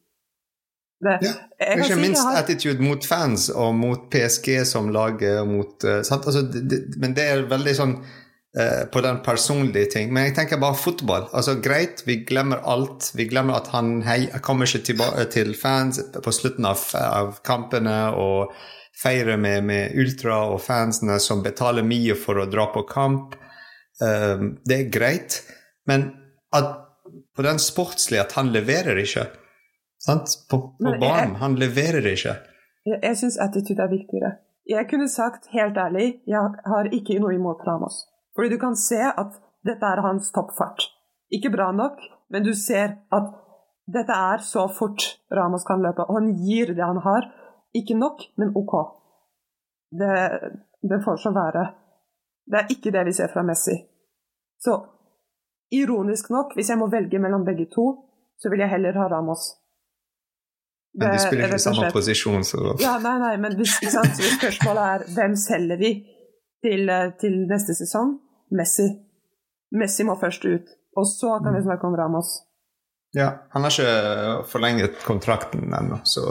Det, 0.99 1.13
ja, 1.23 1.33
ikke 1.75 1.93
si 1.93 1.99
minst 2.01 2.25
har... 2.25 2.39
attitude 2.41 2.83
mot 2.83 3.05
fans 3.05 3.49
og 3.53 3.75
mot 3.77 4.07
PSG 4.11 4.65
som 4.67 4.89
lag. 4.91 5.21
Mot, 5.47 5.85
uh, 5.85 5.99
altså, 6.01 6.41
det, 6.41 6.63
det, 6.71 6.79
men 6.99 7.13
det 7.15 7.27
er 7.29 7.45
veldig 7.51 7.75
sånn 7.77 7.95
Eh, 7.99 8.28
på 8.93 9.01
den 9.05 9.19
personlige 9.21 9.91
ting. 9.93 10.07
Men 10.09 10.23
jeg 10.25 10.33
tenker 10.39 10.57
bare 10.57 10.73
fotball. 10.73 11.27
Altså 11.37 11.53
Greit, 11.61 12.01
vi 12.07 12.15
glemmer 12.25 12.63
alt. 12.65 13.11
Vi 13.13 13.27
glemmer 13.29 13.59
at 13.59 13.69
han 13.75 13.99
hei, 14.07 14.23
kommer 14.41 14.65
ikke 14.65 14.87
tilbake 14.87 15.27
til 15.35 15.53
fans 15.53 15.99
på 16.15 16.33
slutten 16.33 16.65
av, 16.65 16.81
av 16.97 17.37
kampene 17.45 17.99
og 18.17 18.55
feirer 19.03 19.37
med, 19.37 19.63
med, 19.63 19.95
ultra 19.99 20.41
og 20.51 20.61
fansene 20.63 21.19
som 21.23 21.43
betaler 21.43 21.85
mye 21.87 22.17
for 22.19 22.41
å 22.41 22.47
dra 22.49 22.67
på 22.73 22.83
kamp. 22.89 23.37
Um, 24.01 24.57
det 24.67 24.77
er 24.77 24.91
greit, 24.93 25.41
men 25.87 26.09
at 26.55 26.75
på 27.35 27.43
den 27.43 27.59
sportslige 27.59 28.23
at 28.25 28.35
han 28.39 28.51
leverer 28.55 28.99
ikke. 28.99 29.29
Sant? 29.99 30.35
På, 30.49 30.61
på 30.79 30.93
banen. 30.99 31.37
Han 31.39 31.57
leverer 31.59 32.05
ikke. 32.07 32.35
Jeg, 32.87 32.99
jeg 33.03 33.19
syns 33.19 33.39
attitude 33.43 33.83
er 33.83 33.91
viktigere. 33.91 34.31
Jeg 34.69 34.85
kunne 34.91 35.09
sagt 35.09 35.49
helt 35.55 35.77
ærlig, 35.81 36.21
jeg 36.29 36.63
har 36.71 36.89
ikke 36.93 37.17
noe 37.23 37.33
imot 37.35 37.63
Ramos. 37.67 38.03
Fordi 38.39 38.49
du 38.49 38.59
kan 38.59 38.75
se 38.79 39.01
at 39.03 39.33
dette 39.67 39.83
er 39.83 39.99
hans 39.99 40.29
toppfart. 40.31 40.85
Ikke 41.35 41.49
bra 41.51 41.73
nok, 41.75 41.97
men 42.31 42.45
du 42.45 42.53
ser 42.55 42.93
at 43.11 43.33
dette 43.91 44.15
er 44.15 44.39
så 44.47 44.63
fort 44.71 45.03
Ramos 45.35 45.65
kan 45.67 45.83
løpe. 45.83 46.05
Og 46.07 46.21
han 46.21 46.29
gir 46.39 46.71
det 46.71 46.85
han 46.85 47.01
har. 47.03 47.27
Ikke 47.75 47.97
nok, 47.99 48.23
men 48.39 48.53
OK. 48.55 48.75
Det, 49.91 50.13
det 50.87 50.99
får 51.03 51.19
så 51.25 51.33
være. 51.35 51.65
Det 52.47 52.61
er 52.61 52.71
ikke 52.71 52.93
det 52.95 53.03
vi 53.09 53.15
ser 53.17 53.27
fra 53.33 53.43
Messi. 53.43 53.75
Så 54.63 54.77
ironisk 55.75 56.31
nok, 56.31 56.55
hvis 56.55 56.71
jeg 56.71 56.79
må 56.79 56.87
velge 56.87 57.19
mellom 57.19 57.43
begge 57.43 57.67
to, 57.75 57.89
så 58.39 58.53
vil 58.53 58.63
jeg 58.63 58.71
heller 58.71 58.95
ha 59.01 59.09
Ramos. 59.11 59.49
Det, 60.95 61.03
men 61.03 61.17
de 61.17 61.19
spiller 61.25 61.51
ikke 61.51 61.59
i 61.59 61.65
samme 61.67 61.91
posisjon, 61.91 62.47
så 62.47 62.63
Ja, 62.79 62.95
nei, 63.03 63.17
nei, 63.19 63.35
men 63.43 63.59
hvis, 63.59 63.75
hvis 63.83 63.99
spørsmålet 64.39 64.87
er 64.87 65.05
hvem 65.19 65.35
selger 65.37 65.83
vi 65.83 65.91
til, 66.63 66.87
til 67.19 67.37
neste 67.51 67.75
sesong, 67.83 68.15
Messi. 68.55 68.87
Messi 69.75 70.05
må 70.07 70.15
først 70.19 70.45
ut, 70.45 70.71
og 70.97 71.07
så 71.07 71.37
kan 71.43 71.55
vi 71.55 71.65
snakke 71.65 71.87
om 71.87 71.97
Ramos. 71.97 72.39
Ja, 73.17 73.29
han 73.53 73.65
har 73.65 73.73
ikke 73.73 74.47
forlenget 74.49 75.01
kontrakten 75.05 75.73
ennå, 75.73 76.01
så 76.05 76.25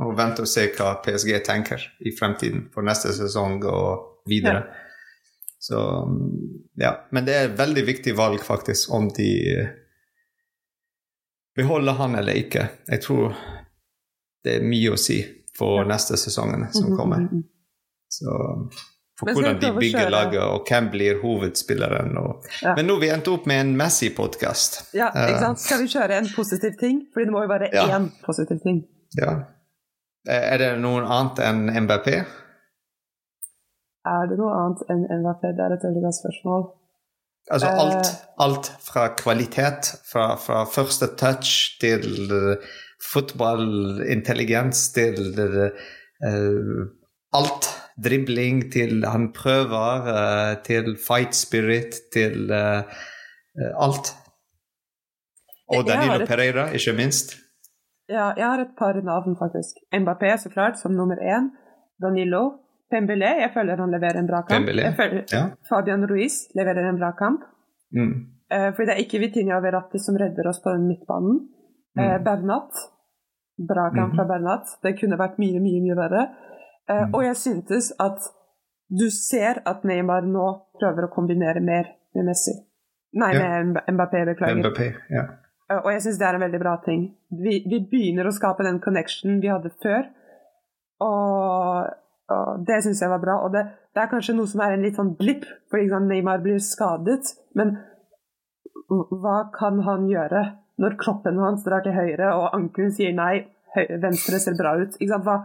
og 0.00 0.14
vente 0.16 0.44
og 0.44 0.48
se 0.48 0.68
hva 0.76 0.94
PSG 1.02 1.32
tenker 1.44 1.82
i 2.06 2.12
fremtiden 2.16 2.68
for 2.72 2.86
neste 2.86 3.12
sesong 3.16 3.58
og 3.68 4.22
videre. 4.30 4.62
Ja. 4.62 4.86
Så 5.60 5.80
ja. 6.80 6.92
Men 7.10 7.26
det 7.26 7.34
er 7.36 7.48
et 7.48 7.58
veldig 7.58 7.84
viktig 7.88 8.14
valg, 8.16 8.40
faktisk, 8.44 8.92
om 8.96 9.10
de 9.16 9.32
beholder 11.56 11.98
han 11.98 12.16
eller 12.16 12.38
ikke. 12.38 12.68
Jeg 12.88 13.02
tror 13.04 13.34
det 14.44 14.56
er 14.56 14.64
mye 14.64 14.94
å 14.94 15.00
si 15.00 15.20
for 15.58 15.84
neste 15.84 16.16
sesongene 16.16 16.70
som 16.72 16.92
mhm, 16.92 16.96
kommer. 16.96 17.26
Mhm, 17.26 17.42
mhm. 17.42 17.48
Så 18.10 18.32
for 19.20 19.30
hvordan 19.36 19.60
de 19.60 19.70
bygger 19.76 20.08
laget, 20.12 20.40
og 20.40 20.66
hvem 20.68 20.88
blir 20.92 21.20
hovedspilleren. 21.20 22.16
Og... 22.16 22.48
Ja. 22.62 22.74
Men 22.78 22.88
nå 22.88 22.96
har 22.96 23.04
vi 23.04 23.12
endt 23.12 23.28
opp 23.28 23.46
med 23.50 23.60
en 23.66 23.72
Messi-podkast. 23.76 24.80
Ja, 24.96 25.10
ikke 25.12 25.36
eh. 25.36 25.40
sant. 25.44 25.60
Skal 25.60 25.82
vi 25.84 25.88
kjøre 25.92 26.18
en 26.22 26.28
positiv 26.32 26.76
ting? 26.80 27.02
Fordi 27.12 27.28
det 27.28 27.34
må 27.36 27.44
jo 27.44 27.52
være 27.52 27.70
ja. 27.76 27.86
én 27.96 28.08
positiv 28.24 28.62
ting. 28.64 28.82
Ja. 29.20 29.36
Eh, 30.28 30.44
er 30.54 30.62
det 30.62 30.70
noe 30.80 31.04
annet 31.04 31.42
enn 31.44 31.64
MBP? 31.84 32.10
Er 34.10 34.28
det 34.30 34.40
noe 34.40 34.52
annet 34.56 34.84
enn 34.92 35.06
MBP? 35.20 35.48
Det 35.52 35.66
er 35.66 35.76
et 35.76 35.88
veldig 35.88 36.04
godt 36.08 36.20
spørsmål. 36.22 36.68
Altså 37.50 37.68
eh. 37.68 37.82
alt, 37.84 38.12
alt 38.46 38.72
fra 38.84 39.08
kvalitet, 39.18 39.94
fra, 40.08 40.32
fra 40.40 40.64
første 40.68 41.12
touch 41.20 41.76
til 41.82 42.08
fotballintelligens 43.10 44.90
til 44.96 45.20
uh, 45.40 46.88
alt 47.32 47.68
dribling, 48.04 48.72
til 48.72 49.04
han 49.06 49.32
prøver, 49.36 50.08
uh, 50.14 50.62
til 50.64 50.96
fight 51.08 51.34
spirit, 51.36 52.00
til 52.12 52.50
uh, 52.50 52.82
alt. 53.84 54.14
Og 55.70 55.86
Danilo 55.86 56.22
et... 56.22 56.28
Pereira, 56.28 56.70
ikke 56.74 56.96
minst. 56.96 57.36
Ja, 58.10 58.32
jeg 58.36 58.46
har 58.46 58.60
et 58.64 58.74
par 58.78 58.96
navn, 59.06 59.36
faktisk. 59.38 59.78
Mbappé, 59.94 60.36
så 60.36 60.50
klart, 60.50 60.78
som 60.78 60.92
nummer 60.92 61.14
én. 61.14 61.52
Danilo. 62.02 62.42
Pembele, 62.90 63.28
jeg 63.44 63.50
føler 63.54 63.78
han 63.78 63.92
leverer 63.94 64.18
en 64.18 64.26
bra 64.26 64.40
kamp. 64.42 64.56
Pembele, 64.56 64.82
jeg 64.82 64.96
føler 64.98 65.20
ja. 65.30 65.42
Fabian 65.68 66.06
Ruiz 66.10 66.40
leverer 66.58 66.88
en 66.90 66.98
bra 66.98 67.12
kamp. 67.18 67.44
Mm. 67.94 68.14
Fordi 68.50 68.86
det 68.88 68.94
er 68.96 69.02
ikke 69.04 69.20
Vitinha 69.22 69.60
og 69.60 69.62
Verratti 69.62 70.00
som 70.02 70.18
redder 70.18 70.48
oss 70.50 70.58
på 70.64 70.72
den 70.74 70.88
midtbanen. 70.90 71.36
Mm. 71.94 72.24
Bernat. 72.26 72.80
Bra 73.70 73.84
kamp 73.94 74.10
mm. 74.10 74.16
fra 74.18 74.26
Bernat. 74.32 74.74
Det 74.82 74.96
kunne 74.98 75.20
vært 75.20 75.38
mye, 75.38 75.62
mye, 75.62 75.84
mye 75.84 75.98
verre. 76.00 76.24
Uh, 76.88 77.06
og 77.12 77.24
jeg 77.24 77.36
syntes 77.38 77.92
at 78.00 78.22
du 78.90 79.06
ser 79.14 79.60
at 79.68 79.84
Neymar 79.86 80.26
nå 80.26 80.46
prøver 80.80 81.06
å 81.06 81.12
kombinere 81.12 81.62
mer 81.62 81.92
med 82.16 82.26
Messi. 82.30 82.56
Nei, 83.20 83.30
ja. 83.34 83.60
med 83.62 83.82
Mbappé, 83.94 84.24
beklager. 84.26 84.58
Mbappé, 84.62 84.88
ja. 85.10 85.26
Uh, 85.70 85.78
og 85.84 85.92
jeg 85.94 86.04
syns 86.06 86.18
det 86.18 86.26
er 86.26 86.38
en 86.38 86.44
veldig 86.46 86.62
bra 86.62 86.76
ting. 86.84 87.04
Vi, 87.30 87.60
vi, 87.70 87.82
begynner 87.90 88.26
å 88.26 88.34
skape 88.34 88.66
den 88.66 88.80
connection 88.82 89.38
vi 89.42 89.52
hadde 89.52 89.70
før. 89.82 90.08
Og, 91.06 91.92
og 92.34 92.64
det 92.66 92.80
syns 92.84 93.02
jeg 93.02 93.12
var 93.12 93.22
bra. 93.22 93.38
Og 93.44 93.54
det, 93.54 93.64
det, 93.94 94.02
er 94.02 94.10
kanskje 94.10 94.34
noe 94.38 94.50
som 94.50 94.64
er 94.64 94.74
en 94.74 94.84
litt 94.86 94.98
sånn 94.98 95.14
blipp, 95.18 95.46
fordi 95.70 95.86
liksom, 95.86 96.10
Neymar 96.10 96.42
blir 96.44 96.58
skadet. 96.64 97.22
Men 97.58 97.76
hva 98.90 99.44
kan 99.54 99.84
han 99.86 100.10
gjøre 100.10 100.44
når 100.80 100.98
kroppen 100.98 101.38
hans 101.38 101.62
drar 101.66 101.84
til 101.84 101.94
høyre, 101.94 102.32
og 102.34 102.54
ankelen 102.56 102.90
sier 102.94 103.14
nei, 103.14 103.46
høyre, 103.76 104.00
venstre 104.02 104.42
ser 104.42 104.58
bra 104.58 104.74
ut? 104.80 104.98
Ikke 104.98 105.12
sant? 105.14 105.26
Hva, 105.28 105.38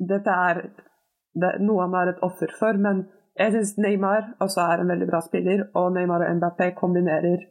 dette 0.00 0.34
er 0.48 0.60
det, 1.36 1.56
noe 1.64 1.86
han 1.86 1.96
er 2.00 2.14
et 2.14 2.22
offer 2.26 2.52
for. 2.58 2.78
Men 2.80 3.04
jeg 3.38 3.54
syns 3.54 3.74
Neymar 3.80 4.34
også 4.42 4.64
er 4.66 4.82
en 4.82 4.92
veldig 4.92 5.08
bra 5.10 5.22
spiller, 5.24 5.66
og 5.78 5.92
Neymar 5.96 6.26
og 6.26 6.38
Mbappé 6.38 6.72
kombinerer 6.78 7.44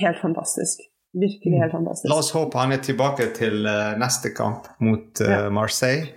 helt 0.00 0.22
fantastisk. 0.22 0.84
Virkelig 1.16 1.62
helt 1.62 1.72
fantastisk. 1.72 2.10
La 2.12 2.20
oss 2.20 2.34
håpe 2.36 2.60
han 2.60 2.74
er 2.76 2.82
tilbake 2.84 3.30
til 3.36 3.64
uh, 3.64 3.94
neste 4.00 4.34
kamp 4.36 4.68
mot 4.84 5.22
uh, 5.24 5.30
ja. 5.30 5.38
Marseille 5.48 6.10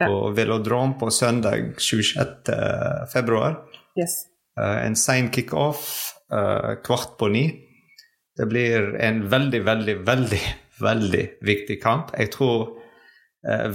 ja. 0.00 0.06
på 0.06 0.30
Velodrom 0.36 0.96
på 1.00 1.10
søndag 1.12 1.74
26. 1.76 2.54
februar. 3.12 3.60
Yes. 3.96 4.24
En 4.56 4.96
sein 4.96 5.28
kickoff 5.28 6.14
kvart 6.84 7.18
på 7.20 7.28
ni. 7.28 7.42
Det 8.36 8.46
blir 8.46 8.94
en 9.00 9.22
veldig, 9.28 9.60
veldig, 9.64 9.96
veldig, 10.06 10.40
veldig 10.80 11.24
viktig 11.44 11.76
kamp. 11.82 12.12
Jeg 12.18 12.30
tror 12.34 12.62
eh, 12.68 12.85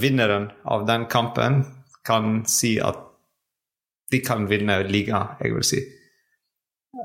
vinneren 0.00 0.50
av 0.68 0.86
den 0.86 1.06
kampen 1.08 1.62
kan 2.04 2.42
si 2.50 2.74
at 2.82 2.98
de 4.12 4.20
kan 4.20 4.46
vinne 4.50 4.82
liga, 4.88 5.22
jeg 5.40 5.54
vil 5.54 5.64
si. 5.64 5.80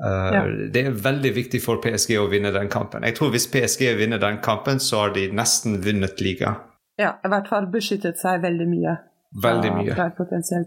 Uh, 0.04 0.34
ja. 0.34 0.42
Det 0.72 0.82
er 0.84 0.96
veldig 1.00 1.30
viktig 1.32 1.60
for 1.64 1.80
PSG 1.80 2.18
å 2.20 2.26
vinne 2.28 2.52
den 2.52 2.68
kampen. 2.68 3.06
Jeg 3.08 3.16
tror 3.16 3.30
Hvis 3.32 3.48
PSG 3.48 3.94
vinner 3.96 4.20
den 4.20 4.42
kampen, 4.44 4.80
så 4.80 5.04
har 5.04 5.14
de 5.14 5.30
nesten 5.32 5.80
vunnet 5.84 6.20
liga. 6.20 6.58
Ja, 7.00 7.14
i 7.24 7.30
hvert 7.32 7.48
fall 7.48 7.70
beskyttet 7.72 8.20
seg 8.20 8.42
veldig 8.42 8.66
mye. 8.68 8.98
Veldig 9.42 9.72
mye. 9.76 9.94
Fra, 9.94 10.10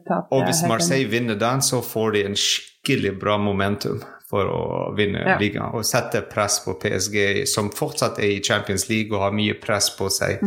fra 0.08 0.18
Og 0.32 0.46
hvis 0.46 0.64
Marseille 0.70 1.10
vinner 1.10 1.38
den, 1.40 1.62
så 1.62 1.82
får 1.86 2.12
de 2.16 2.26
en 2.30 2.38
skikkelig 2.38 3.14
bra 3.20 3.38
momentum 3.42 4.02
for 4.32 4.48
å 4.48 4.62
vinne 4.96 5.24
Ja. 5.26 5.38
ligaen 5.38 5.76
og 5.76 5.86
sette 5.86 6.22
press 6.22 6.62
på 6.66 6.78
PSG, 6.80 7.46
som 7.46 7.70
fortsatt 7.70 8.20
er 8.20 8.38
i 8.38 8.44
Champions 8.44 8.88
League 8.90 9.12
og 9.16 9.26
har 9.26 9.32
mye 9.36 9.58
press 9.60 9.90
på 9.98 10.10
seg 10.10 10.40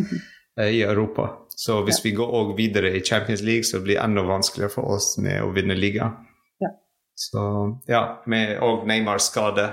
eh, 0.58 0.70
i 0.70 0.82
Europa. 0.82 1.43
Så 1.56 1.82
hvis 1.86 2.00
vi 2.04 2.10
går 2.16 2.26
også 2.34 2.56
videre 2.58 2.90
i 2.96 3.00
Champions 3.04 3.42
League, 3.42 3.64
så 3.64 3.80
blir 3.80 3.94
det 3.98 4.02
enda 4.04 4.22
vanskeligere 4.26 4.72
for 4.72 4.94
oss 4.96 5.12
med 5.22 5.42
å 5.42 5.52
vinne 5.54 5.74
ligaen. 5.78 6.16
Ja. 6.60 6.70
Så 7.14 7.44
ja, 7.88 8.00
med 8.26 8.58
og 8.62 8.86
Neymars 8.90 9.28
skade. 9.30 9.68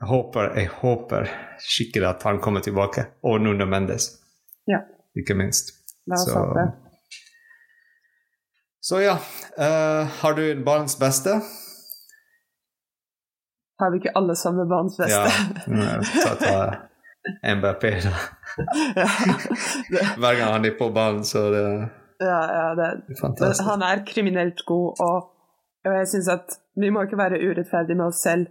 Jeg 0.00 0.08
håper, 0.12 0.52
jeg 0.54 0.68
håper 0.78 1.26
skikkelig 1.58 2.06
at 2.12 2.22
han 2.22 2.38
kommer 2.40 2.60
tilbake. 2.62 3.06
Og 3.26 3.40
Nuno 3.42 3.66
Mendes, 3.66 4.12
Ja, 4.70 4.78
ikke 5.18 5.34
minst. 5.34 5.72
la 6.06 6.14
oss 6.14 6.24
Så- 6.28 6.38
håpe. 6.38 6.68
Så 8.80 9.00
ja, 9.02 9.18
Uh, 9.58 10.06
har 10.22 10.34
du 10.34 10.50
en 10.52 10.64
barns 10.64 10.94
beste? 10.98 11.40
Har 13.78 13.90
vi 13.90 13.98
ikke 13.98 14.12
alle 14.14 14.36
samme 14.36 14.64
barns 14.70 14.96
beste? 14.98 15.30
Ja, 15.66 16.02
ta, 16.22 16.34
ta 16.34 16.76
MBP, 17.42 17.82
da. 18.04 18.12
Hver 20.20 20.34
gang 20.38 20.52
han 20.52 20.66
er 20.68 20.76
på 20.78 20.90
banen, 20.94 21.24
så 21.24 21.48
det 21.54 21.64
ja, 22.18 22.38
ja 22.58 22.74
det, 22.74 23.16
fantastisk. 23.20 23.64
han 23.68 23.82
er 23.86 24.04
kriminelt 24.06 24.64
god, 24.66 25.00
og, 25.00 25.28
og 25.86 25.92
jeg 26.00 26.08
syns 26.12 26.28
at 26.34 26.56
vi 26.80 26.90
må 26.90 27.04
ikke 27.06 27.18
være 27.18 27.38
urettferdige 27.38 27.98
med 27.98 28.10
oss 28.10 28.22
selv. 28.26 28.48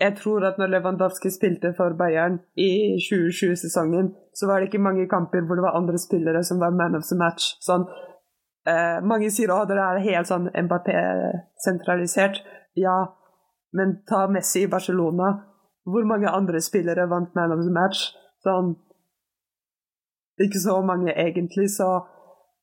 Jeg 0.00 0.14
tror 0.20 0.44
at 0.46 0.58
når 0.58 0.70
Lewandowski 0.72 1.30
spilte 1.30 1.72
for 1.76 1.96
Bayern 1.98 2.38
i 2.56 2.70
2020-sesongen, 3.02 4.12
så 4.36 4.46
var 4.46 4.60
det 4.60 4.68
ikke 4.68 4.82
mange 4.82 5.08
kamper 5.10 5.46
hvor 5.46 5.58
det 5.58 5.64
var 5.64 5.78
andre 5.80 5.98
spillere 5.98 6.44
som 6.44 6.60
var 6.60 6.70
man 6.70 6.94
of 6.94 7.08
the 7.08 7.18
match. 7.18 7.56
Sånn, 7.64 7.88
eh, 8.68 9.00
mange 9.02 9.30
sier 9.34 9.50
at 9.56 9.72
det 9.72 9.80
er 9.82 10.04
helt 10.04 10.30
sånn 10.30 10.50
Mbappé-sentralisert. 10.52 12.38
Ja, 12.78 12.98
men 13.72 13.98
ta 14.08 14.28
Messi 14.30 14.62
i 14.66 14.70
Barcelona. 14.70 15.32
Hvor 15.88 16.06
mange 16.06 16.30
andre 16.30 16.60
spillere 16.62 17.08
vant 17.10 17.34
man 17.34 17.56
of 17.56 17.64
the 17.64 17.74
match? 17.74 18.12
Sånn 18.44 18.76
Ikke 20.40 20.60
så 20.62 20.78
mange, 20.86 21.12
egentlig, 21.12 21.70
så 21.74 22.06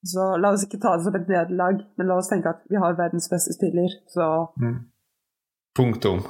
så 0.06 0.26
la 0.38 0.52
oss 0.54 0.66
ikke 0.66 0.80
ta 0.82 0.96
det 0.98 1.06
som 1.08 1.16
et 1.18 1.30
nederlag, 1.30 1.80
men 1.98 2.10
la 2.10 2.20
oss 2.20 2.30
tenke 2.30 2.52
at 2.52 2.62
vi 2.70 2.78
har 2.82 2.98
verdens 2.98 3.30
beste 3.32 3.56
spiller. 3.58 3.90
Så 4.14 4.26
Mm. 4.62 4.80
Punktum. 5.76 6.24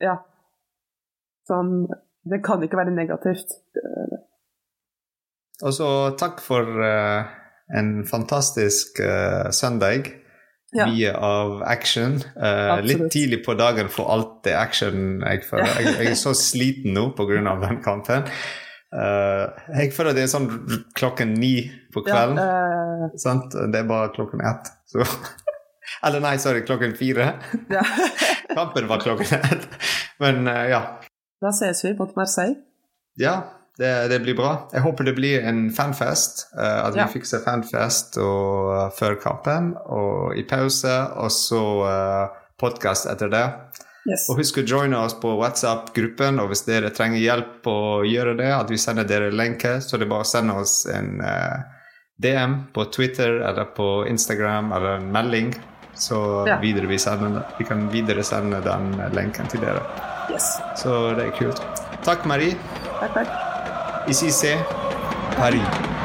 ja. 0.00 0.16
Sånn 1.46 1.86
Det 2.28 2.42
kan 2.42 2.62
ikke 2.62 2.76
være 2.76 2.90
negativt. 2.90 3.46
Og 5.62 5.72
så 5.72 6.16
takk 6.18 6.40
for 6.40 6.62
uh, 6.82 7.22
en 7.70 8.04
fantastisk 8.04 8.98
uh, 8.98 9.50
søndag. 9.50 10.10
Ja. 10.74 10.86
Mye 10.90 11.12
av 11.14 11.62
action. 11.62 12.18
Uh, 12.34 12.82
litt 12.82 13.12
tidlig 13.12 13.44
på 13.46 13.54
dagen 13.54 13.88
for 13.88 14.10
alt 14.10 14.42
det 14.44 14.56
action 14.58 15.22
jeg 15.22 15.44
føler. 15.46 15.70
Jeg, 15.78 15.94
jeg 16.00 16.10
er 16.10 16.18
så 16.18 16.34
sliten 16.34 16.94
nå 16.94 17.12
pga. 17.14 17.54
den 17.62 17.82
kampen. 17.82 18.26
Eh, 18.96 19.44
jeg 19.80 19.90
føler 19.92 20.14
det 20.16 20.22
er 20.24 20.30
sånn 20.32 20.46
klokken 20.96 21.34
ni 21.36 21.54
på 21.92 22.00
Ja, 22.06 22.12
kvelden. 22.14 22.38
eh, 22.40 23.16
Sant? 23.20 23.52
Det 23.52 23.82
er 23.82 23.88
bare 23.88 24.08
klokken 24.14 24.40
ett. 24.40 24.70
Så. 24.88 25.04
Eller 26.06 26.20
nei, 26.24 26.36
sorry, 26.42 26.62
klokken 26.66 26.94
fire. 26.98 27.34
ja. 27.76 27.82
Kampen 28.56 28.88
var 28.88 29.02
klokken 29.04 29.36
ett. 29.38 29.68
Men 30.22 30.46
uh, 30.48 30.64
ja. 30.70 30.80
Da 31.44 31.52
ses 31.52 31.84
vi 31.84 31.92
mot 31.98 32.14
Marseille. 32.16 32.56
Ja, 33.20 33.34
det, 33.78 33.90
det 34.08 34.18
blir 34.24 34.36
bra. 34.38 34.54
Jeg 34.72 34.80
håper 34.86 35.04
det 35.04 35.14
blir 35.18 35.44
en 35.44 35.66
fanfest. 35.76 36.46
at 36.56 36.96
Ja. 36.96 37.04
vi 37.06 37.18
fikser 37.18 37.42
fanfest 37.44 38.16
og, 38.20 38.92
før 38.96 39.18
kampen 39.20 39.74
og 39.84 40.36
i 40.40 40.44
pause, 40.48 40.94
og 41.20 41.28
så 41.32 41.60
uh, 41.84 42.38
podkast 42.60 43.06
etter 43.12 43.28
det. 43.32 43.44
Yes. 44.06 44.28
Og 44.30 44.38
husk 44.38 44.58
å 44.60 44.66
joine 44.66 44.98
oss 45.02 45.14
på 45.18 45.32
WhatsApp-gruppen, 45.40 46.38
og 46.40 46.52
hvis 46.52 46.62
dere 46.66 46.90
trenger 46.94 47.18
hjelp 47.18 47.66
å 47.66 48.04
gjøre 48.06 48.36
det, 48.38 48.50
at 48.54 48.70
vi 48.70 48.78
sender 48.78 49.04
dere 49.08 49.32
lenke, 49.34 49.80
så 49.82 49.96
det 49.98 50.06
er 50.06 50.12
bare 50.12 50.26
å 50.26 50.28
sende 50.30 50.54
oss 50.62 50.76
en 50.86 51.20
uh, 51.24 51.56
DM 52.22 52.54
på 52.72 52.84
Twitter 52.94 53.40
eller 53.48 53.64
på 53.76 53.88
Instagram 54.08 54.70
eller 54.72 55.00
en 55.00 55.10
melding, 55.12 55.50
så 55.96 56.44
Ja. 56.46 56.58
videre 56.60 56.86
vi, 56.86 56.98
sender, 56.98 57.42
vi 57.58 57.64
kan 57.64 57.88
videre 57.90 58.22
sende 58.22 58.60
den 58.62 58.94
lenken 59.16 59.48
til 59.48 59.60
dere. 59.60 59.82
yes. 60.30 60.58
Så 60.76 61.14
det 61.16 61.26
er 61.26 61.36
kult. 61.38 61.62
Takk, 62.04 62.24
Marie. 62.26 62.54
Takk, 63.00 63.14
takk. 63.14 63.28
C'est 64.06 64.56
Paris. 65.36 65.95